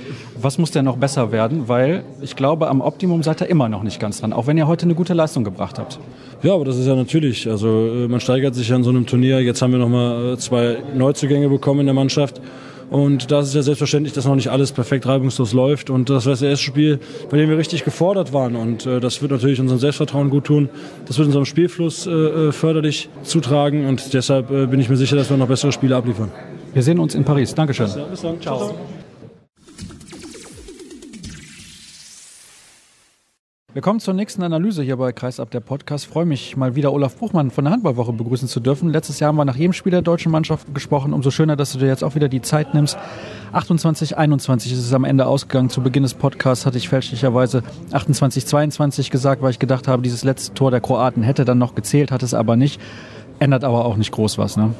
Was 0.41 0.57
muss 0.57 0.71
denn 0.71 0.87
noch 0.87 0.97
besser 0.97 1.31
werden? 1.31 1.69
Weil 1.69 2.05
ich 2.23 2.37
glaube, 2.37 2.69
am 2.69 2.81
Optimum 2.81 3.23
seid 3.23 3.43
ihr 3.43 3.49
immer 3.49 3.69
noch 3.69 3.83
nicht 3.83 4.01
ganz 4.01 4.21
dran, 4.21 4.33
auch 4.33 4.47
wenn 4.47 4.57
ihr 4.57 4.67
heute 4.67 4.87
eine 4.87 4.95
gute 4.95 5.13
Leistung 5.13 5.45
gebracht 5.45 5.79
habt. 5.79 5.99
Ja, 6.43 6.55
aber 6.55 6.65
das 6.65 6.79
ist 6.79 6.87
ja 6.87 6.95
natürlich. 6.95 7.49
Also 7.49 7.69
äh, 7.69 8.09
man 8.09 8.21
steigert 8.21 8.55
sich 8.55 8.69
ja 8.69 8.77
in 8.77 8.83
so 8.83 8.91
einem 8.91 9.05
Turnier. 9.05 9.41
Jetzt 9.43 9.61
haben 9.61 9.73
wir 9.73 9.79
nochmal 9.79 10.39
zwei 10.39 10.79
Neuzugänge 10.95 11.51
bekommen 11.51 11.81
in 11.81 11.87
der 11.87 11.95
Mannschaft. 11.95 12.41
Und 12.93 13.31
da 13.31 13.41
ist 13.41 13.49
es 13.49 13.55
ja 13.55 13.63
selbstverständlich, 13.63 14.13
dass 14.13 14.27
noch 14.27 14.35
nicht 14.35 14.51
alles 14.51 14.71
perfekt 14.71 15.07
reibungslos 15.07 15.55
läuft. 15.55 15.89
Und 15.89 16.11
das 16.11 16.27
war 16.27 16.33
das 16.35 16.43
erste 16.43 16.63
Spiel, 16.63 17.01
bei 17.31 17.39
dem 17.39 17.49
wir 17.49 17.57
richtig 17.57 17.85
gefordert 17.85 18.35
waren. 18.35 18.55
Und 18.55 18.85
äh, 18.85 19.01
das 19.01 19.23
wird 19.23 19.33
natürlich 19.33 19.61
unserem 19.61 19.81
Selbstvertrauen 19.81 20.29
gut 20.29 20.45
tun. 20.45 20.69
Das 21.07 21.17
wird 21.17 21.27
unserem 21.27 21.47
Spielfluss 21.47 22.07
äh, 22.07 22.11
äh, 22.11 22.53
förderlich 22.53 23.09
zutragen. 23.23 23.87
Und 23.87 24.13
deshalb 24.13 24.51
äh, 24.51 24.67
bin 24.67 24.79
ich 24.79 24.91
mir 24.91 24.97
sicher, 24.97 25.17
dass 25.17 25.31
wir 25.31 25.39
noch 25.39 25.49
bessere 25.49 25.73
Spiele 25.73 25.97
abliefern. 25.97 26.31
Wir 26.75 26.83
sehen 26.83 26.99
uns 26.99 27.15
in 27.15 27.25
Paris. 27.25 27.55
Dankeschön. 27.55 27.89
Bis 28.11 28.21
dann. 28.21 28.39
Ciao. 28.43 28.59
Ciao. 28.59 28.75
Wir 33.75 33.81
kommen 33.81 34.01
zur 34.01 34.13
nächsten 34.13 34.43
Analyse 34.43 34.83
hier 34.83 34.99
bei 34.99 35.13
Kreisab 35.13 35.51
der 35.51 35.61
Podcast. 35.61 36.05
Freue 36.05 36.27
mich 36.27 36.59
mal 36.59 36.77
wieder 36.77 36.93
Olaf 36.93 37.17
Buchmann 37.17 37.51
von 37.51 37.65
der 37.65 37.73
Handballwoche 37.73 38.13
begrüßen 38.13 38.47
zu 38.47 38.61
dürfen. 38.61 38.91
Letztes 38.91 39.19
Jahr 39.19 39.29
haben 39.29 39.37
wir 39.37 39.47
nach 39.47 39.57
jedem 39.57 39.73
Spiel 39.73 39.93
der 39.93 40.03
deutschen 40.03 40.31
Mannschaft 40.31 40.75
gesprochen. 40.75 41.15
Umso 41.15 41.31
schöner, 41.31 41.57
dass 41.57 41.73
du 41.73 41.79
dir 41.79 41.87
jetzt 41.87 42.05
auch 42.05 42.15
wieder 42.15 42.29
die 42.29 42.43
Zeit 42.43 42.75
nimmst. 42.75 42.99
28, 43.53 44.19
21 44.19 44.73
ist 44.73 44.79
es 44.79 44.93
am 44.93 45.05
Ende 45.05 45.27
ausgegangen. 45.27 45.71
Zu 45.71 45.81
Beginn 45.81 46.03
des 46.03 46.13
Podcasts 46.13 46.67
hatte 46.67 46.77
ich 46.77 46.91
fälschlicherweise 46.91 47.63
28, 47.93 48.45
22 48.45 49.11
gesagt, 49.11 49.41
weil 49.41 49.53
ich 49.53 49.59
gedacht 49.59 49.89
habe, 49.89 50.03
dieses 50.03 50.23
letzte 50.23 50.53
Tor 50.53 50.71
der 50.71 50.83
Kroaten 50.83 51.23
hätte 51.23 51.47
dann 51.47 51.57
noch 51.57 51.75
gezählt, 51.75 52.13
hat 52.13 52.23
es 52.23 52.35
aber 52.35 52.57
nicht. 52.57 52.79
Ändert 53.43 53.65
aber 53.65 53.87
auch 53.87 53.97
nicht 53.97 54.13
groß 54.13 54.39
was, 54.39 54.57
ne? 54.57 54.73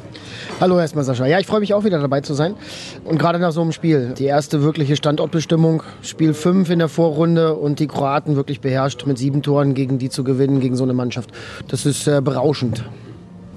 Hallo 0.61 0.79
erstmal 0.79 1.03
Sascha. 1.03 1.27
Ja, 1.27 1.41
ich 1.41 1.49
freue 1.49 1.59
mich 1.59 1.75
auch 1.75 1.83
wieder 1.83 1.99
dabei 1.99 2.21
zu 2.21 2.33
sein. 2.33 2.55
Und 3.03 3.19
gerade 3.19 3.41
nach 3.41 3.51
so 3.51 3.61
einem 3.61 3.73
Spiel. 3.73 4.15
Die 4.17 4.27
erste 4.27 4.63
wirkliche 4.63 4.95
Standortbestimmung. 4.95 5.83
Spiel 6.01 6.33
5 6.33 6.71
in 6.71 6.79
der 6.79 6.89
Vorrunde 6.89 7.55
und 7.55 7.81
die 7.81 7.89
Kroaten 7.89 8.37
wirklich 8.37 8.61
beherrscht 8.61 9.05
mit 9.05 9.19
sieben 9.19 9.43
Toren 9.43 9.75
gegen 9.75 9.99
die 9.99 10.11
zu 10.11 10.23
gewinnen, 10.23 10.61
gegen 10.61 10.77
so 10.77 10.85
eine 10.85 10.93
Mannschaft. 10.93 11.33
Das 11.67 11.87
ist 11.87 12.07
äh, 12.07 12.21
berauschend. 12.23 12.85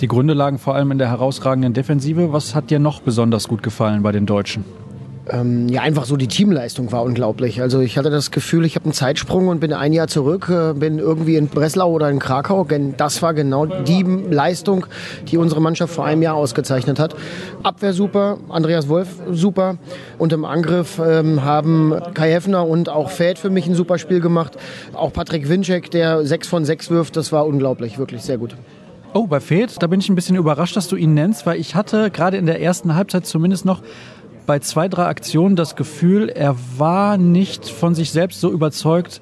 Die 0.01 0.07
Gründe 0.07 0.33
lagen 0.33 0.57
vor 0.57 0.73
allem 0.73 0.89
in 0.89 0.97
der 0.97 1.09
herausragenden 1.09 1.73
Defensive. 1.73 2.33
Was 2.33 2.55
hat 2.55 2.71
dir 2.71 2.79
noch 2.79 3.01
besonders 3.01 3.47
gut 3.47 3.61
gefallen 3.61 4.01
bei 4.01 4.11
den 4.11 4.25
Deutschen? 4.25 4.65
Ähm, 5.29 5.67
ja, 5.69 5.81
einfach 5.81 6.05
so 6.05 6.17
die 6.17 6.27
Teamleistung 6.27 6.91
war 6.91 7.03
unglaublich. 7.03 7.61
Also 7.61 7.79
ich 7.79 7.97
hatte 7.97 8.09
das 8.09 8.29
Gefühl, 8.31 8.65
ich 8.65 8.75
habe 8.75 8.85
einen 8.85 8.93
Zeitsprung 8.93 9.47
und 9.47 9.59
bin 9.59 9.73
ein 9.73 9.91
Jahr 9.91 10.07
zurück, 10.07 10.49
äh, 10.49 10.73
bin 10.73 10.99
irgendwie 10.99 11.35
in 11.35 11.47
Breslau 11.47 11.91
oder 11.91 12.09
in 12.09 12.19
Krakau. 12.19 12.63
Denn 12.63 12.95
das 12.97 13.21
war 13.21 13.33
genau 13.33 13.65
die 13.65 14.03
Leistung, 14.03 14.85
die 15.27 15.37
unsere 15.37 15.61
Mannschaft 15.61 15.93
vor 15.93 16.05
einem 16.05 16.21
Jahr 16.21 16.35
ausgezeichnet 16.35 16.99
hat. 16.99 17.15
Abwehr 17.63 17.93
super, 17.93 18.37
Andreas 18.49 18.87
Wolf 18.87 19.07
super 19.31 19.77
und 20.19 20.31
im 20.31 20.45
Angriff 20.45 21.01
ähm, 21.03 21.43
haben 21.43 21.95
Kai 22.13 22.31
Heffner 22.31 22.67
und 22.67 22.89
auch 22.89 23.09
Fäd 23.09 23.39
für 23.39 23.49
mich 23.49 23.67
ein 23.67 23.75
super 23.75 23.97
Spiel 23.97 24.19
gemacht. 24.19 24.57
Auch 24.93 25.11
Patrick 25.11 25.49
Winczek, 25.49 25.89
der 25.89 26.25
sechs 26.25 26.47
von 26.47 26.65
sechs 26.65 26.91
wirft, 26.91 27.17
das 27.17 27.31
war 27.31 27.47
unglaublich, 27.47 27.97
wirklich 27.97 28.21
sehr 28.21 28.37
gut. 28.37 28.55
Oh, 29.13 29.27
bei 29.27 29.39
Fed, 29.39 29.81
da 29.81 29.87
bin 29.87 30.01
ich 30.01 30.09
ein 30.09 30.15
bisschen 30.15 30.35
überrascht, 30.35 30.75
dass 30.75 30.89
du 30.89 30.97
ihn 30.97 31.13
nennst, 31.13 31.45
weil 31.45 31.57
ich 31.57 31.73
hatte 31.73 32.11
gerade 32.11 32.35
in 32.35 32.45
der 32.45 32.61
ersten 32.61 32.95
Halbzeit 32.95 33.25
zumindest 33.25 33.63
noch 33.63 33.81
bei 34.45 34.59
zwei, 34.59 34.87
drei 34.87 35.05
Aktionen 35.05 35.55
das 35.55 35.75
Gefühl, 35.75 36.29
er 36.29 36.55
war 36.77 37.17
nicht 37.17 37.69
von 37.69 37.95
sich 37.95 38.11
selbst 38.11 38.41
so 38.41 38.51
überzeugt, 38.51 39.21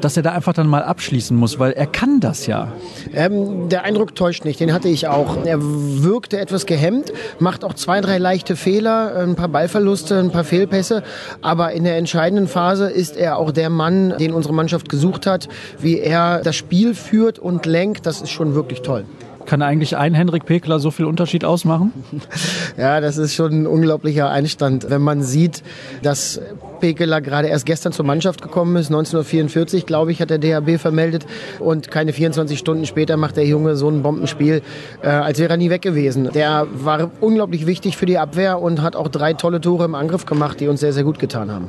dass 0.00 0.16
er 0.16 0.22
da 0.22 0.32
einfach 0.32 0.52
dann 0.52 0.66
mal 0.66 0.82
abschließen 0.82 1.36
muss, 1.36 1.58
weil 1.58 1.72
er 1.72 1.86
kann 1.86 2.20
das 2.20 2.46
ja. 2.46 2.72
Ähm, 3.12 3.68
der 3.68 3.84
Eindruck 3.84 4.14
täuscht 4.14 4.44
nicht, 4.44 4.60
den 4.60 4.72
hatte 4.72 4.88
ich 4.88 5.08
auch. 5.08 5.44
Er 5.44 5.58
wirkte 5.60 6.38
etwas 6.38 6.66
gehemmt, 6.66 7.12
macht 7.38 7.64
auch 7.64 7.74
zwei, 7.74 8.00
drei 8.00 8.18
leichte 8.18 8.56
Fehler, 8.56 9.16
ein 9.16 9.36
paar 9.36 9.48
Ballverluste, 9.48 10.18
ein 10.18 10.30
paar 10.30 10.44
Fehlpässe, 10.44 11.02
aber 11.42 11.72
in 11.72 11.84
der 11.84 11.96
entscheidenden 11.96 12.48
Phase 12.48 12.90
ist 12.90 13.16
er 13.16 13.38
auch 13.38 13.52
der 13.52 13.70
Mann, 13.70 14.14
den 14.18 14.32
unsere 14.32 14.54
Mannschaft 14.54 14.88
gesucht 14.88 15.26
hat, 15.26 15.48
wie 15.78 15.98
er 15.98 16.40
das 16.42 16.56
Spiel 16.56 16.94
führt 16.94 17.38
und 17.38 17.66
lenkt, 17.66 18.06
das 18.06 18.20
ist 18.20 18.30
schon 18.30 18.54
wirklich 18.54 18.82
toll. 18.82 19.04
Kann 19.46 19.62
eigentlich 19.62 19.96
ein 19.96 20.14
Henrik 20.14 20.46
Pekler 20.46 20.78
so 20.78 20.90
viel 20.90 21.06
Unterschied 21.06 21.44
ausmachen? 21.44 21.92
Ja, 22.76 23.00
das 23.00 23.18
ist 23.18 23.34
schon 23.34 23.52
ein 23.52 23.66
unglaublicher 23.68 24.30
Einstand. 24.30 24.90
Wenn 24.90 25.00
man 25.00 25.22
sieht, 25.22 25.62
dass 26.02 26.40
Pekeler 26.80 27.20
gerade 27.20 27.46
erst 27.46 27.66
gestern 27.66 27.92
zur 27.92 28.04
Mannschaft 28.04 28.42
gekommen 28.42 28.74
ist, 28.74 28.88
1944, 28.88 29.86
glaube 29.86 30.10
ich, 30.10 30.20
hat 30.20 30.30
der 30.30 30.38
DHB 30.38 30.80
vermeldet. 30.80 31.24
Und 31.60 31.90
keine 31.90 32.12
24 32.12 32.58
Stunden 32.58 32.84
später 32.84 33.16
macht 33.16 33.36
der 33.36 33.46
Junge 33.46 33.76
so 33.76 33.88
ein 33.88 34.02
Bombenspiel, 34.02 34.62
äh, 35.02 35.06
als 35.08 35.38
wäre 35.38 35.50
er 35.50 35.56
nie 35.56 35.70
weg 35.70 35.82
gewesen. 35.82 36.30
Der 36.34 36.66
war 36.72 37.10
unglaublich 37.20 37.66
wichtig 37.66 37.96
für 37.96 38.06
die 38.06 38.18
Abwehr 38.18 38.60
und 38.60 38.82
hat 38.82 38.96
auch 38.96 39.08
drei 39.08 39.34
tolle 39.34 39.60
Tore 39.60 39.84
im 39.84 39.94
Angriff 39.94 40.26
gemacht, 40.26 40.58
die 40.58 40.66
uns 40.66 40.80
sehr, 40.80 40.92
sehr 40.92 41.04
gut 41.04 41.20
getan 41.20 41.50
haben. 41.50 41.68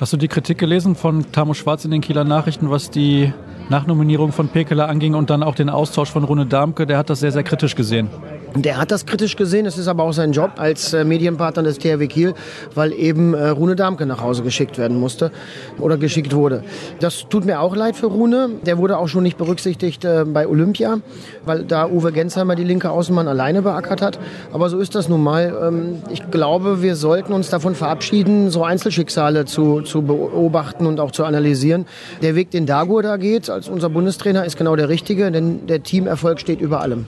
Hast 0.00 0.12
du 0.12 0.16
die 0.16 0.28
Kritik 0.28 0.58
gelesen 0.58 0.94
von 0.94 1.32
Tamo 1.32 1.54
Schwarz 1.54 1.84
in 1.84 1.90
den 1.90 2.00
Kieler 2.00 2.22
Nachrichten, 2.22 2.70
was 2.70 2.90
die 2.90 3.32
Nachnominierung 3.70 4.32
von 4.32 4.48
Pekeler 4.48 4.88
anging 4.88 5.14
und 5.14 5.30
dann 5.30 5.42
auch 5.42 5.54
den 5.54 5.68
Austausch 5.68 6.10
von 6.10 6.24
Rune 6.24 6.46
Darmke? 6.46 6.86
Der 6.86 6.96
hat 6.96 7.10
das 7.10 7.20
sehr, 7.20 7.32
sehr 7.32 7.42
kritisch 7.42 7.74
gesehen. 7.74 8.08
Der 8.54 8.78
hat 8.78 8.90
das 8.90 9.04
kritisch 9.06 9.36
gesehen. 9.36 9.66
Es 9.66 9.76
ist 9.78 9.88
aber 9.88 10.02
auch 10.02 10.12
sein 10.12 10.32
Job 10.32 10.52
als 10.56 10.92
äh, 10.92 11.04
Medienpartner 11.04 11.62
des 11.62 11.78
THW 11.78 12.06
Kiel, 12.06 12.34
weil 12.74 12.92
eben 12.92 13.34
äh, 13.34 13.48
Rune 13.48 13.76
Darmke 13.76 14.06
nach 14.06 14.22
Hause 14.22 14.42
geschickt 14.42 14.78
werden 14.78 14.98
musste 14.98 15.30
oder 15.78 15.96
geschickt 15.96 16.34
wurde. 16.34 16.64
Das 16.98 17.26
tut 17.28 17.44
mir 17.44 17.60
auch 17.60 17.76
leid 17.76 17.96
für 17.96 18.06
Rune. 18.06 18.50
Der 18.64 18.78
wurde 18.78 18.98
auch 18.98 19.08
schon 19.08 19.22
nicht 19.22 19.36
berücksichtigt 19.36 20.04
äh, 20.04 20.24
bei 20.26 20.48
Olympia, 20.48 20.98
weil 21.44 21.64
da 21.64 21.88
Uwe 21.88 22.10
Gensheimer 22.10 22.56
die 22.56 22.64
linke 22.64 22.90
Außenmann 22.90 23.28
alleine 23.28 23.62
beackert 23.62 24.02
hat. 24.02 24.18
Aber 24.52 24.70
so 24.70 24.78
ist 24.78 24.94
das 24.94 25.08
nun 25.08 25.22
mal. 25.22 25.54
Ähm, 25.62 26.02
ich 26.10 26.30
glaube, 26.30 26.82
wir 26.82 26.96
sollten 26.96 27.32
uns 27.34 27.50
davon 27.50 27.74
verabschieden, 27.74 28.50
so 28.50 28.64
Einzelschicksale 28.64 29.44
zu, 29.44 29.82
zu 29.82 30.02
beobachten 30.02 30.86
und 30.86 31.00
auch 31.00 31.10
zu 31.10 31.24
analysieren. 31.24 31.86
Der 32.22 32.34
Weg, 32.34 32.50
den 32.50 32.66
Dagur 32.66 33.02
da 33.02 33.18
geht, 33.18 33.50
als 33.50 33.68
unser 33.68 33.90
Bundestrainer, 33.90 34.44
ist 34.44 34.56
genau 34.56 34.74
der 34.74 34.88
richtige, 34.88 35.30
denn 35.30 35.66
der 35.66 35.82
Teamerfolg 35.82 36.40
steht 36.40 36.60
über 36.60 36.80
allem. 36.80 37.06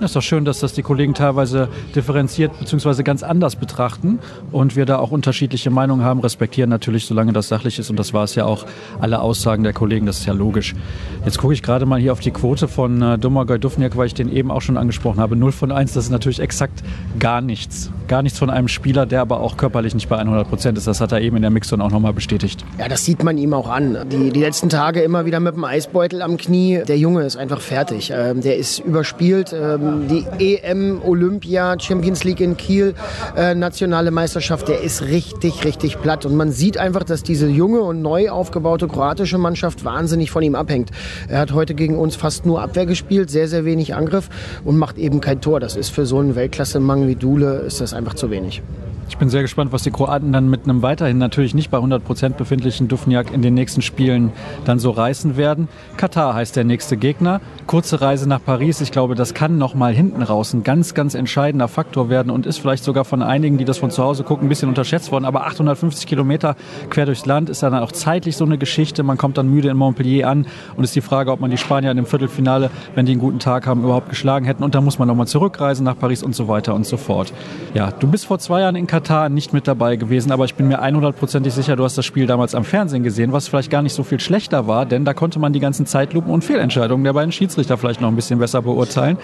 Es 0.00 0.10
ist 0.10 0.16
doch 0.16 0.22
schön, 0.22 0.44
dass 0.44 0.60
das 0.60 0.74
die 0.74 0.82
Kollegen 0.82 1.12
teilweise 1.12 1.68
differenziert 1.96 2.56
bzw. 2.60 3.02
ganz 3.02 3.24
anders 3.24 3.56
betrachten 3.56 4.20
und 4.52 4.76
wir 4.76 4.86
da 4.86 4.98
auch 4.98 5.10
unterschiedliche 5.10 5.70
Meinungen 5.70 6.04
haben, 6.04 6.20
respektieren 6.20 6.70
natürlich, 6.70 7.04
solange 7.04 7.32
das 7.32 7.48
sachlich 7.48 7.80
ist 7.80 7.90
und 7.90 7.98
das 7.98 8.14
war 8.14 8.22
es 8.22 8.36
ja 8.36 8.44
auch, 8.44 8.64
alle 9.00 9.20
Aussagen 9.20 9.64
der 9.64 9.72
Kollegen, 9.72 10.06
das 10.06 10.20
ist 10.20 10.26
ja 10.26 10.34
logisch. 10.34 10.76
Jetzt 11.24 11.38
gucke 11.38 11.52
ich 11.52 11.64
gerade 11.64 11.84
mal 11.84 11.98
hier 11.98 12.12
auf 12.12 12.20
die 12.20 12.30
Quote 12.30 12.68
von 12.68 13.02
äh, 13.02 13.18
Domagoj 13.18 13.58
Dufniak, 13.58 13.96
weil 13.96 14.06
ich 14.06 14.14
den 14.14 14.30
eben 14.32 14.52
auch 14.52 14.62
schon 14.62 14.76
angesprochen 14.76 15.18
habe. 15.18 15.34
0 15.34 15.50
von 15.50 15.72
1, 15.72 15.94
das 15.94 16.04
ist 16.04 16.10
natürlich 16.10 16.38
exakt 16.38 16.84
gar 17.18 17.40
nichts. 17.40 17.90
Gar 18.08 18.22
nichts 18.22 18.38
von 18.38 18.48
einem 18.48 18.68
Spieler, 18.68 19.04
der 19.04 19.20
aber 19.20 19.40
auch 19.40 19.58
körperlich 19.58 19.94
nicht 19.94 20.08
bei 20.08 20.16
100 20.16 20.48
Prozent 20.48 20.78
ist. 20.78 20.86
Das 20.86 21.02
hat 21.02 21.12
er 21.12 21.20
eben 21.20 21.36
in 21.36 21.42
der 21.42 21.50
Mixzone 21.50 21.84
auch 21.84 21.90
nochmal 21.90 22.14
bestätigt. 22.14 22.64
Ja, 22.78 22.88
das 22.88 23.04
sieht 23.04 23.22
man 23.22 23.36
ihm 23.36 23.52
auch 23.52 23.68
an. 23.68 23.98
Die, 24.10 24.30
die 24.30 24.40
letzten 24.40 24.70
Tage 24.70 25.02
immer 25.02 25.26
wieder 25.26 25.40
mit 25.40 25.54
dem 25.54 25.64
Eisbeutel 25.64 26.22
am 26.22 26.38
Knie. 26.38 26.82
Der 26.88 26.96
Junge 26.96 27.24
ist 27.24 27.36
einfach 27.36 27.60
fertig. 27.60 28.10
Ähm, 28.10 28.40
der 28.40 28.56
ist 28.56 28.78
überspielt. 28.78 29.52
Ähm, 29.52 30.08
die 30.08 30.24
EM, 30.38 31.02
Olympia, 31.04 31.78
Champions 31.78 32.24
League 32.24 32.40
in 32.40 32.56
Kiel, 32.56 32.94
äh, 33.36 33.54
nationale 33.54 34.10
Meisterschaft, 34.10 34.68
der 34.68 34.80
ist 34.80 35.02
richtig, 35.02 35.66
richtig 35.66 36.00
platt. 36.00 36.24
Und 36.24 36.34
man 36.34 36.50
sieht 36.50 36.78
einfach, 36.78 37.04
dass 37.04 37.22
diese 37.22 37.46
junge 37.46 37.82
und 37.82 38.00
neu 38.00 38.30
aufgebaute 38.30 38.88
kroatische 38.88 39.36
Mannschaft 39.36 39.84
wahnsinnig 39.84 40.30
von 40.30 40.42
ihm 40.42 40.54
abhängt. 40.54 40.92
Er 41.28 41.40
hat 41.40 41.52
heute 41.52 41.74
gegen 41.74 41.98
uns 41.98 42.16
fast 42.16 42.46
nur 42.46 42.62
Abwehr 42.62 42.86
gespielt, 42.86 43.28
sehr, 43.28 43.48
sehr 43.48 43.66
wenig 43.66 43.94
Angriff 43.94 44.30
und 44.64 44.78
macht 44.78 44.96
eben 44.96 45.20
kein 45.20 45.42
Tor. 45.42 45.60
Das 45.60 45.76
ist 45.76 45.90
für 45.90 46.06
so 46.06 46.20
einen 46.20 46.36
Weltklasse-Mann 46.36 47.06
wie 47.06 47.14
Dule, 47.14 47.56
ist 47.66 47.82
das 47.82 47.97
einfach 47.98 48.14
zu 48.14 48.30
wenig. 48.30 48.62
Ich 49.08 49.16
bin 49.16 49.30
sehr 49.30 49.40
gespannt, 49.40 49.72
was 49.72 49.82
die 49.82 49.90
Kroaten 49.90 50.32
dann 50.32 50.50
mit 50.50 50.64
einem 50.64 50.82
weiterhin 50.82 51.16
natürlich 51.16 51.54
nicht 51.54 51.70
bei 51.70 51.78
100 51.78 52.04
Prozent 52.04 52.36
befindlichen 52.36 52.88
Dufniak 52.88 53.32
in 53.32 53.40
den 53.40 53.54
nächsten 53.54 53.80
Spielen 53.80 54.32
dann 54.66 54.78
so 54.78 54.90
reißen 54.90 55.38
werden. 55.38 55.68
Katar 55.96 56.34
heißt 56.34 56.54
der 56.56 56.64
nächste 56.64 56.98
Gegner. 56.98 57.40
Kurze 57.66 58.02
Reise 58.02 58.28
nach 58.28 58.44
Paris. 58.44 58.82
Ich 58.82 58.92
glaube, 58.92 59.14
das 59.14 59.32
kann 59.32 59.56
noch 59.56 59.74
mal 59.74 59.94
hinten 59.94 60.22
raus 60.22 60.52
ein 60.52 60.62
ganz, 60.62 60.92
ganz 60.92 61.14
entscheidender 61.14 61.68
Faktor 61.68 62.10
werden 62.10 62.30
und 62.30 62.44
ist 62.44 62.58
vielleicht 62.58 62.84
sogar 62.84 63.06
von 63.06 63.22
einigen, 63.22 63.56
die 63.56 63.64
das 63.64 63.78
von 63.78 63.90
zu 63.90 64.04
Hause 64.04 64.24
gucken, 64.24 64.46
ein 64.46 64.48
bisschen 64.50 64.68
unterschätzt 64.68 65.10
worden. 65.10 65.24
Aber 65.24 65.46
850 65.46 66.06
Kilometer 66.06 66.54
quer 66.90 67.06
durchs 67.06 67.24
Land 67.24 67.48
ist 67.48 67.62
dann 67.62 67.74
auch 67.74 67.92
zeitlich 67.92 68.36
so 68.36 68.44
eine 68.44 68.58
Geschichte. 68.58 69.02
Man 69.02 69.16
kommt 69.16 69.38
dann 69.38 69.48
müde 69.48 69.70
in 69.70 69.76
Montpellier 69.78 70.28
an 70.28 70.46
und 70.76 70.84
ist 70.84 70.94
die 70.94 71.00
Frage, 71.00 71.32
ob 71.32 71.40
man 71.40 71.50
die 71.50 71.56
Spanier 71.56 71.92
im 71.92 72.06
Viertelfinale, 72.06 72.70
wenn 72.94 73.06
die 73.06 73.12
einen 73.12 73.20
guten 73.22 73.38
Tag 73.38 73.66
haben, 73.66 73.82
überhaupt 73.82 74.10
geschlagen 74.10 74.44
hätten. 74.44 74.62
Und 74.62 74.74
dann 74.74 74.84
muss 74.84 74.98
man 74.98 75.08
noch 75.08 75.16
mal 75.16 75.26
zurückreisen 75.26 75.84
nach 75.84 75.98
Paris 75.98 76.22
und 76.22 76.34
so 76.34 76.46
weiter 76.46 76.74
und 76.74 76.84
so 76.84 76.98
fort. 76.98 77.32
Ja, 77.72 77.90
du 77.90 78.06
bist 78.06 78.26
vor 78.26 78.38
zwei 78.38 78.60
Jahren 78.60 78.76
in 78.76 78.86
Katar 78.86 78.97
Katar 78.98 79.28
nicht 79.28 79.52
mit 79.52 79.68
dabei 79.68 79.94
gewesen, 79.94 80.32
aber 80.32 80.44
ich 80.44 80.56
bin 80.56 80.66
mir 80.66 80.82
100%ig 80.82 81.52
sicher, 81.52 81.76
du 81.76 81.84
hast 81.84 81.96
das 81.96 82.04
Spiel 82.04 82.26
damals 82.26 82.56
am 82.56 82.64
Fernsehen 82.64 83.04
gesehen, 83.04 83.32
was 83.32 83.46
vielleicht 83.46 83.70
gar 83.70 83.80
nicht 83.80 83.92
so 83.94 84.02
viel 84.02 84.18
schlechter 84.18 84.66
war, 84.66 84.86
denn 84.86 85.04
da 85.04 85.14
konnte 85.14 85.38
man 85.38 85.52
die 85.52 85.60
ganzen 85.60 85.86
Zeitlupen 85.86 86.32
und 86.32 86.42
Fehlentscheidungen 86.42 87.04
der 87.04 87.12
beiden 87.12 87.30
Schiedsrichter 87.30 87.78
vielleicht 87.78 88.00
noch 88.00 88.08
ein 88.08 88.16
bisschen 88.16 88.40
besser 88.40 88.60
beurteilen. 88.60 89.16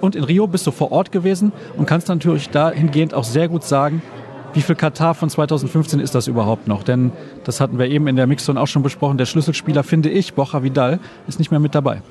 Und 0.00 0.14
in 0.14 0.22
Rio 0.22 0.46
bist 0.46 0.64
du 0.68 0.70
vor 0.70 0.92
Ort 0.92 1.10
gewesen 1.10 1.50
und 1.76 1.86
kannst 1.86 2.06
natürlich 2.06 2.50
dahingehend 2.50 3.12
auch 3.12 3.24
sehr 3.24 3.48
gut 3.48 3.64
sagen, 3.64 4.00
wie 4.54 4.62
viel 4.62 4.76
Katar 4.76 5.14
von 5.14 5.28
2015 5.28 5.98
ist 5.98 6.14
das 6.14 6.28
überhaupt 6.28 6.68
noch? 6.68 6.84
Denn 6.84 7.10
das 7.44 7.60
hatten 7.60 7.78
wir 7.78 7.86
eben 7.86 8.06
in 8.06 8.16
der 8.16 8.26
Mixzone 8.26 8.60
auch 8.60 8.66
schon 8.66 8.82
besprochen. 8.82 9.18
Der 9.18 9.26
Schlüsselspieler, 9.26 9.82
finde 9.82 10.10
ich, 10.10 10.34
Bocha 10.34 10.62
Vidal, 10.62 10.98
ist 11.28 11.38
nicht 11.38 11.50
mehr 11.50 11.60
mit 11.60 11.74
dabei. 11.74 12.02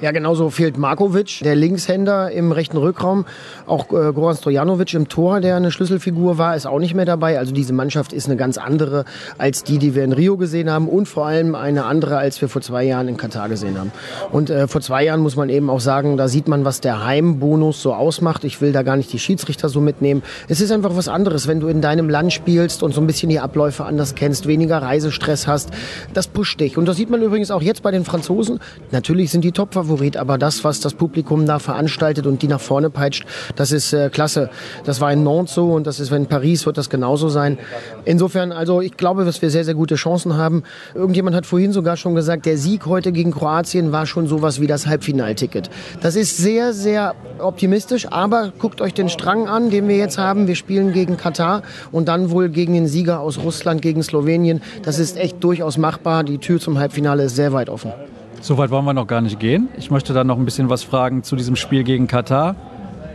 Ja, 0.00 0.10
genauso 0.10 0.50
fehlt 0.50 0.76
Markovic, 0.76 1.40
der 1.42 1.54
Linkshänder 1.54 2.30
im 2.32 2.52
rechten 2.52 2.76
Rückraum. 2.76 3.24
Auch 3.66 3.86
äh, 3.92 4.12
Goran 4.12 4.36
Stojanovic 4.36 4.92
im 4.94 5.08
Tor, 5.08 5.40
der 5.40 5.56
eine 5.56 5.70
Schlüsselfigur 5.70 6.36
war, 6.36 6.56
ist 6.56 6.66
auch 6.66 6.78
nicht 6.78 6.94
mehr 6.94 7.04
dabei. 7.04 7.38
Also 7.38 7.52
diese 7.52 7.72
Mannschaft 7.72 8.12
ist 8.12 8.26
eine 8.26 8.36
ganz 8.36 8.58
andere 8.58 9.04
als 9.38 9.62
die, 9.62 9.78
die 9.78 9.94
wir 9.94 10.04
in 10.04 10.12
Rio 10.12 10.36
gesehen 10.36 10.68
haben 10.68 10.88
und 10.88 11.06
vor 11.06 11.26
allem 11.26 11.54
eine 11.54 11.84
andere, 11.84 12.18
als 12.18 12.40
wir 12.40 12.48
vor 12.48 12.60
zwei 12.60 12.84
Jahren 12.84 13.08
in 13.08 13.16
Katar 13.16 13.48
gesehen 13.48 13.78
haben. 13.78 13.92
Und 14.32 14.50
äh, 14.50 14.66
vor 14.68 14.80
zwei 14.80 15.04
Jahren 15.04 15.20
muss 15.20 15.36
man 15.36 15.48
eben 15.48 15.70
auch 15.70 15.80
sagen, 15.80 16.16
da 16.16 16.28
sieht 16.28 16.48
man, 16.48 16.64
was 16.64 16.80
der 16.80 17.04
Heimbonus 17.04 17.80
so 17.80 17.94
ausmacht. 17.94 18.44
Ich 18.44 18.60
will 18.60 18.72
da 18.72 18.82
gar 18.82 18.96
nicht 18.96 19.12
die 19.12 19.18
Schiedsrichter 19.18 19.68
so 19.68 19.80
mitnehmen. 19.80 20.22
Es 20.48 20.60
ist 20.60 20.72
einfach 20.72 20.96
was 20.96 21.08
anderes, 21.08 21.46
wenn 21.46 21.60
du 21.60 21.68
in 21.68 21.80
deinem 21.80 22.08
Land 22.10 22.32
spielst 22.32 22.82
und 22.82 22.92
so 22.92 23.00
ein 23.00 23.06
bisschen 23.06 23.30
die 23.30 23.40
Abläufe 23.40 23.84
anders 23.84 24.14
kennst, 24.14 24.46
weniger 24.64 24.82
Reisestress 24.82 25.46
hast. 25.46 25.70
Das 26.12 26.26
pusht 26.26 26.60
dich. 26.60 26.76
Und 26.76 26.86
das 26.86 26.96
sieht 26.96 27.10
man 27.10 27.22
übrigens 27.22 27.50
auch 27.50 27.62
jetzt 27.62 27.82
bei 27.82 27.90
den 27.90 28.04
Franzosen. 28.04 28.60
Natürlich 28.90 29.30
sind 29.30 29.44
die 29.44 29.52
Top-Favoriten 29.52 29.84
Favorit, 29.84 30.16
aber 30.16 30.38
das, 30.38 30.64
was 30.64 30.80
das 30.80 30.94
Publikum 30.94 31.46
da 31.46 31.58
veranstaltet 31.58 32.26
und 32.26 32.42
die 32.42 32.48
nach 32.48 32.60
vorne 32.60 32.90
peitscht, 32.90 33.26
das 33.54 33.70
ist 33.70 33.92
äh, 33.92 34.08
klasse. 34.08 34.50
Das 34.84 35.00
war 35.00 35.12
in 35.12 35.22
Nantes 35.22 35.54
so 35.54 35.72
und 35.72 35.86
das 35.86 36.00
ist, 36.00 36.10
in 36.10 36.26
Paris 36.26 36.66
wird 36.66 36.78
das 36.78 36.90
genauso 36.90 37.28
sein. 37.28 37.58
Insofern, 38.04 38.50
also 38.50 38.80
ich 38.80 38.96
glaube, 38.96 39.24
dass 39.24 39.42
wir 39.42 39.50
sehr, 39.50 39.64
sehr 39.64 39.74
gute 39.74 39.96
Chancen 39.96 40.36
haben. 40.36 40.62
Irgendjemand 40.94 41.36
hat 41.36 41.46
vorhin 41.46 41.72
sogar 41.72 41.96
schon 41.96 42.14
gesagt, 42.14 42.46
der 42.46 42.56
Sieg 42.56 42.86
heute 42.86 43.12
gegen 43.12 43.30
Kroatien 43.30 43.92
war 43.92 44.06
schon 44.06 44.26
sowas 44.26 44.60
wie 44.60 44.66
das 44.66 44.86
Halbfinalticket. 44.86 45.70
Das 46.00 46.16
ist 46.16 46.38
sehr, 46.38 46.72
sehr 46.72 47.14
optimistisch, 47.38 48.08
aber 48.10 48.52
guckt 48.58 48.80
euch 48.80 48.94
den 48.94 49.08
Strang 49.08 49.48
an, 49.48 49.70
den 49.70 49.86
wir 49.86 49.96
jetzt 49.96 50.18
haben. 50.18 50.46
Wir 50.46 50.56
spielen 50.56 50.92
gegen 50.92 51.16
Katar 51.16 51.62
und 51.92 52.08
dann 52.08 52.30
wohl 52.30 52.48
gegen 52.48 52.72
den 52.72 52.86
Sieger 52.86 53.20
aus 53.20 53.38
Russland, 53.38 53.82
gegen 53.82 54.02
Slowenien. 54.02 54.53
Das 54.82 54.98
ist 54.98 55.16
echt 55.16 55.42
durchaus 55.42 55.78
machbar. 55.78 56.24
Die 56.24 56.38
Tür 56.38 56.60
zum 56.60 56.78
Halbfinale 56.78 57.24
ist 57.24 57.36
sehr 57.36 57.52
weit 57.52 57.68
offen. 57.68 57.92
So 58.40 58.58
weit 58.58 58.70
wollen 58.70 58.84
wir 58.84 58.92
noch 58.92 59.06
gar 59.06 59.20
nicht 59.20 59.40
gehen. 59.40 59.68
Ich 59.78 59.90
möchte 59.90 60.12
dann 60.12 60.26
noch 60.26 60.38
ein 60.38 60.44
bisschen 60.44 60.68
was 60.68 60.82
fragen 60.82 61.22
zu 61.22 61.34
diesem 61.34 61.56
Spiel 61.56 61.82
gegen 61.82 62.06
Katar. 62.06 62.56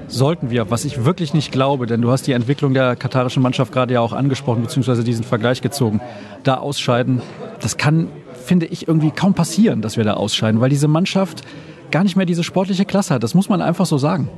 Sollten 0.08 0.50
wir, 0.50 0.72
was 0.72 0.86
ich 0.86 1.06
wirklich 1.06 1.36
nicht 1.36 1.52
glaube, 1.52 1.86
denn 1.86 2.02
du 2.02 2.10
hast 2.10 2.26
die 2.26 2.32
Entwicklung 2.32 2.74
der 2.74 2.96
katarischen 2.96 3.44
Mannschaft 3.44 3.72
gerade 3.72 3.94
ja 3.94 4.02
auch 4.02 4.14
angesprochen, 4.14 4.64
beziehungsweise 4.64 5.04
diesen 5.04 5.24
Vergleich 5.24 5.62
gezogen, 5.62 6.02
da 6.42 6.56
ausscheiden, 6.56 7.22
das 7.62 7.78
kann, 7.78 8.08
finde 8.44 8.66
ich, 8.66 8.88
irgendwie 8.88 9.12
kaum 9.12 9.36
passieren, 9.36 9.84
dass 9.84 9.98
wir 9.98 10.04
da 10.04 10.16
ausscheiden, 10.16 10.62
weil 10.62 10.70
diese 10.72 10.88
Mannschaft 10.88 11.44
gar 11.92 12.04
nicht 12.04 12.16
mehr 12.16 12.26
diese 12.26 12.44
sportliche 12.44 12.86
Klasse 12.86 13.16
hat. 13.16 13.24
Das 13.24 13.34
muss 13.34 13.50
man 13.50 13.62
einfach 13.62 13.86
so 13.86 13.98
sagen. 13.98 14.30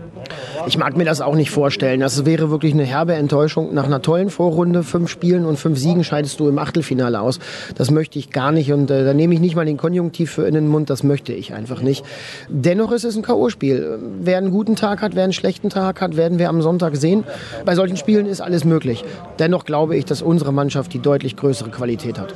Ich 0.67 0.77
mag 0.77 0.95
mir 0.95 1.05
das 1.05 1.21
auch 1.21 1.35
nicht 1.35 1.49
vorstellen. 1.49 1.99
Das 1.99 2.25
wäre 2.25 2.51
wirklich 2.51 2.73
eine 2.73 2.83
herbe 2.83 3.13
Enttäuschung. 3.13 3.73
Nach 3.73 3.85
einer 3.85 4.01
tollen 4.01 4.29
Vorrunde, 4.29 4.83
fünf 4.83 5.09
Spielen 5.09 5.45
und 5.45 5.57
fünf 5.57 5.79
Siegen 5.79 6.03
scheidest 6.03 6.39
du 6.39 6.47
im 6.47 6.59
Achtelfinale 6.59 7.19
aus. 7.19 7.39
Das 7.75 7.91
möchte 7.91 8.19
ich 8.19 8.29
gar 8.29 8.51
nicht 8.51 8.71
und 8.71 8.91
äh, 8.91 9.03
da 9.03 9.13
nehme 9.13 9.33
ich 9.33 9.39
nicht 9.39 9.55
mal 9.55 9.65
den 9.65 9.77
Konjunktiv 9.77 10.31
für 10.31 10.47
in 10.47 10.53
den 10.53 10.67
Mund. 10.67 10.89
Das 10.89 11.03
möchte 11.03 11.33
ich 11.33 11.53
einfach 11.53 11.81
nicht. 11.81 12.05
Dennoch 12.49 12.91
ist 12.91 13.03
es 13.03 13.15
ein 13.15 13.23
K.O.-Spiel. 13.23 13.99
Wer 14.21 14.37
einen 14.37 14.51
guten 14.51 14.75
Tag 14.75 15.01
hat, 15.01 15.15
wer 15.15 15.23
einen 15.23 15.33
schlechten 15.33 15.69
Tag 15.69 16.01
hat, 16.01 16.15
werden 16.15 16.39
wir 16.39 16.49
am 16.49 16.61
Sonntag 16.61 16.95
sehen. 16.95 17.23
Bei 17.65 17.75
solchen 17.75 17.97
Spielen 17.97 18.25
ist 18.25 18.41
alles 18.41 18.63
möglich. 18.63 19.03
Dennoch 19.39 19.65
glaube 19.65 19.97
ich, 19.97 20.05
dass 20.05 20.21
unsere 20.21 20.53
Mannschaft 20.53 20.93
die 20.93 20.99
deutlich 20.99 21.35
größere 21.35 21.69
Qualität 21.69 22.19
hat. 22.19 22.33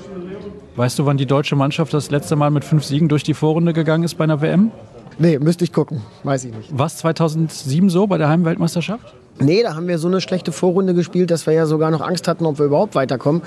Weißt 0.76 1.00
du, 1.00 1.06
wann 1.06 1.18
die 1.18 1.26
deutsche 1.26 1.56
Mannschaft 1.56 1.94
das 1.94 2.12
letzte 2.12 2.36
Mal 2.36 2.52
mit 2.52 2.66
fünf 2.66 2.84
Siegen 2.84 3.08
durch 3.08 3.24
die 3.24 3.34
Vorrunde 3.34 3.72
gegangen 3.72 4.04
ist 4.04 4.16
bei 4.16 4.26
einer 4.26 4.42
WM? 4.42 4.72
Nee, 5.18 5.40
müsste 5.40 5.64
ich 5.64 5.74
gucken. 5.74 6.02
Weiß 6.24 6.46
ich 6.46 6.54
nicht. 6.54 6.78
War 6.78 6.88
es 6.88 6.98
2007 6.98 7.90
so 7.90 8.08
bei 8.08 8.18
der 8.18 8.30
Heimweltmeisterschaft? 8.30 9.14
Nee, 9.38 9.64
da 9.64 9.76
haben 9.76 9.88
wir 9.88 9.98
so 9.98 10.08
eine 10.08 10.22
schlechte 10.22 10.54
Vorrunde 10.54 10.94
gespielt, 10.94 11.30
dass 11.30 11.46
wir 11.46 11.54
ja 11.54 11.66
sogar 11.66 11.92
noch 11.92 12.00
Angst 12.00 12.28
hatten, 12.28 12.46
ob 12.46 12.58
wir 12.58 12.68
überhaupt 12.68 12.96
weiterkommen. 12.96 13.42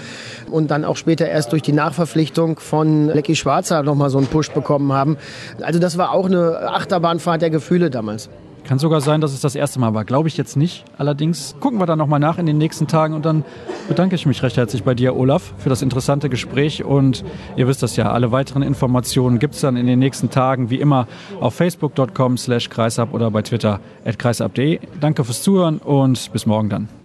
Und 0.50 0.70
dann 0.70 0.84
auch 0.84 0.96
später 0.96 1.26
erst 1.26 1.52
durch 1.52 1.62
die 1.62 1.72
Nachverpflichtung 1.72 2.58
von 2.58 3.08
Lecky 3.08 3.36
Schwarzer 3.36 3.82
nochmal 3.82 4.10
so 4.10 4.18
einen 4.18 4.26
Push 4.26 4.50
bekommen 4.50 4.92
haben. 4.92 5.16
Also 5.62 5.78
das 5.78 5.96
war 5.96 6.12
auch 6.12 6.26
eine 6.26 6.58
Achterbahnfahrt 6.74 7.40
der 7.40 7.50
Gefühle 7.50 7.88
damals. 7.88 8.28
Kann 8.68 8.78
sogar 8.78 9.00
sein, 9.00 9.22
dass 9.22 9.32
es 9.32 9.40
das 9.40 9.54
erste 9.54 9.80
Mal 9.80 9.94
war. 9.94 10.04
Glaube 10.04 10.28
ich 10.28 10.36
jetzt 10.36 10.54
nicht. 10.54 10.84
Allerdings 10.98 11.56
gucken 11.58 11.80
wir 11.80 11.86
da 11.86 11.96
nochmal 11.96 12.20
nach 12.20 12.36
in 12.36 12.44
den 12.44 12.58
nächsten 12.58 12.86
Tagen 12.86 13.14
und 13.14 13.24
dann 13.24 13.42
bedanke 13.88 14.14
ich 14.14 14.26
mich 14.26 14.42
recht 14.42 14.58
herzlich 14.58 14.82
bei 14.84 14.94
dir, 14.94 15.16
Olaf, 15.16 15.54
für 15.56 15.70
das 15.70 15.80
interessante 15.80 16.28
Gespräch. 16.28 16.84
Und 16.84 17.24
ihr 17.56 17.66
wisst 17.66 17.82
das 17.82 17.96
ja, 17.96 18.12
alle 18.12 18.30
weiteren 18.30 18.60
Informationen 18.60 19.38
gibt 19.38 19.54
es 19.54 19.62
dann 19.62 19.78
in 19.78 19.86
den 19.86 19.98
nächsten 19.98 20.28
Tagen, 20.28 20.68
wie 20.68 20.80
immer, 20.80 21.08
auf 21.40 21.54
facebook.com 21.54 22.36
slash 22.36 22.68
kreisab 22.68 23.14
oder 23.14 23.30
bei 23.30 23.40
Twitter 23.40 23.80
at 24.04 24.18
kreisab.de. 24.18 24.80
Danke 25.00 25.24
fürs 25.24 25.42
Zuhören 25.42 25.78
und 25.78 26.30
bis 26.34 26.44
morgen 26.44 26.68
dann. 26.68 26.97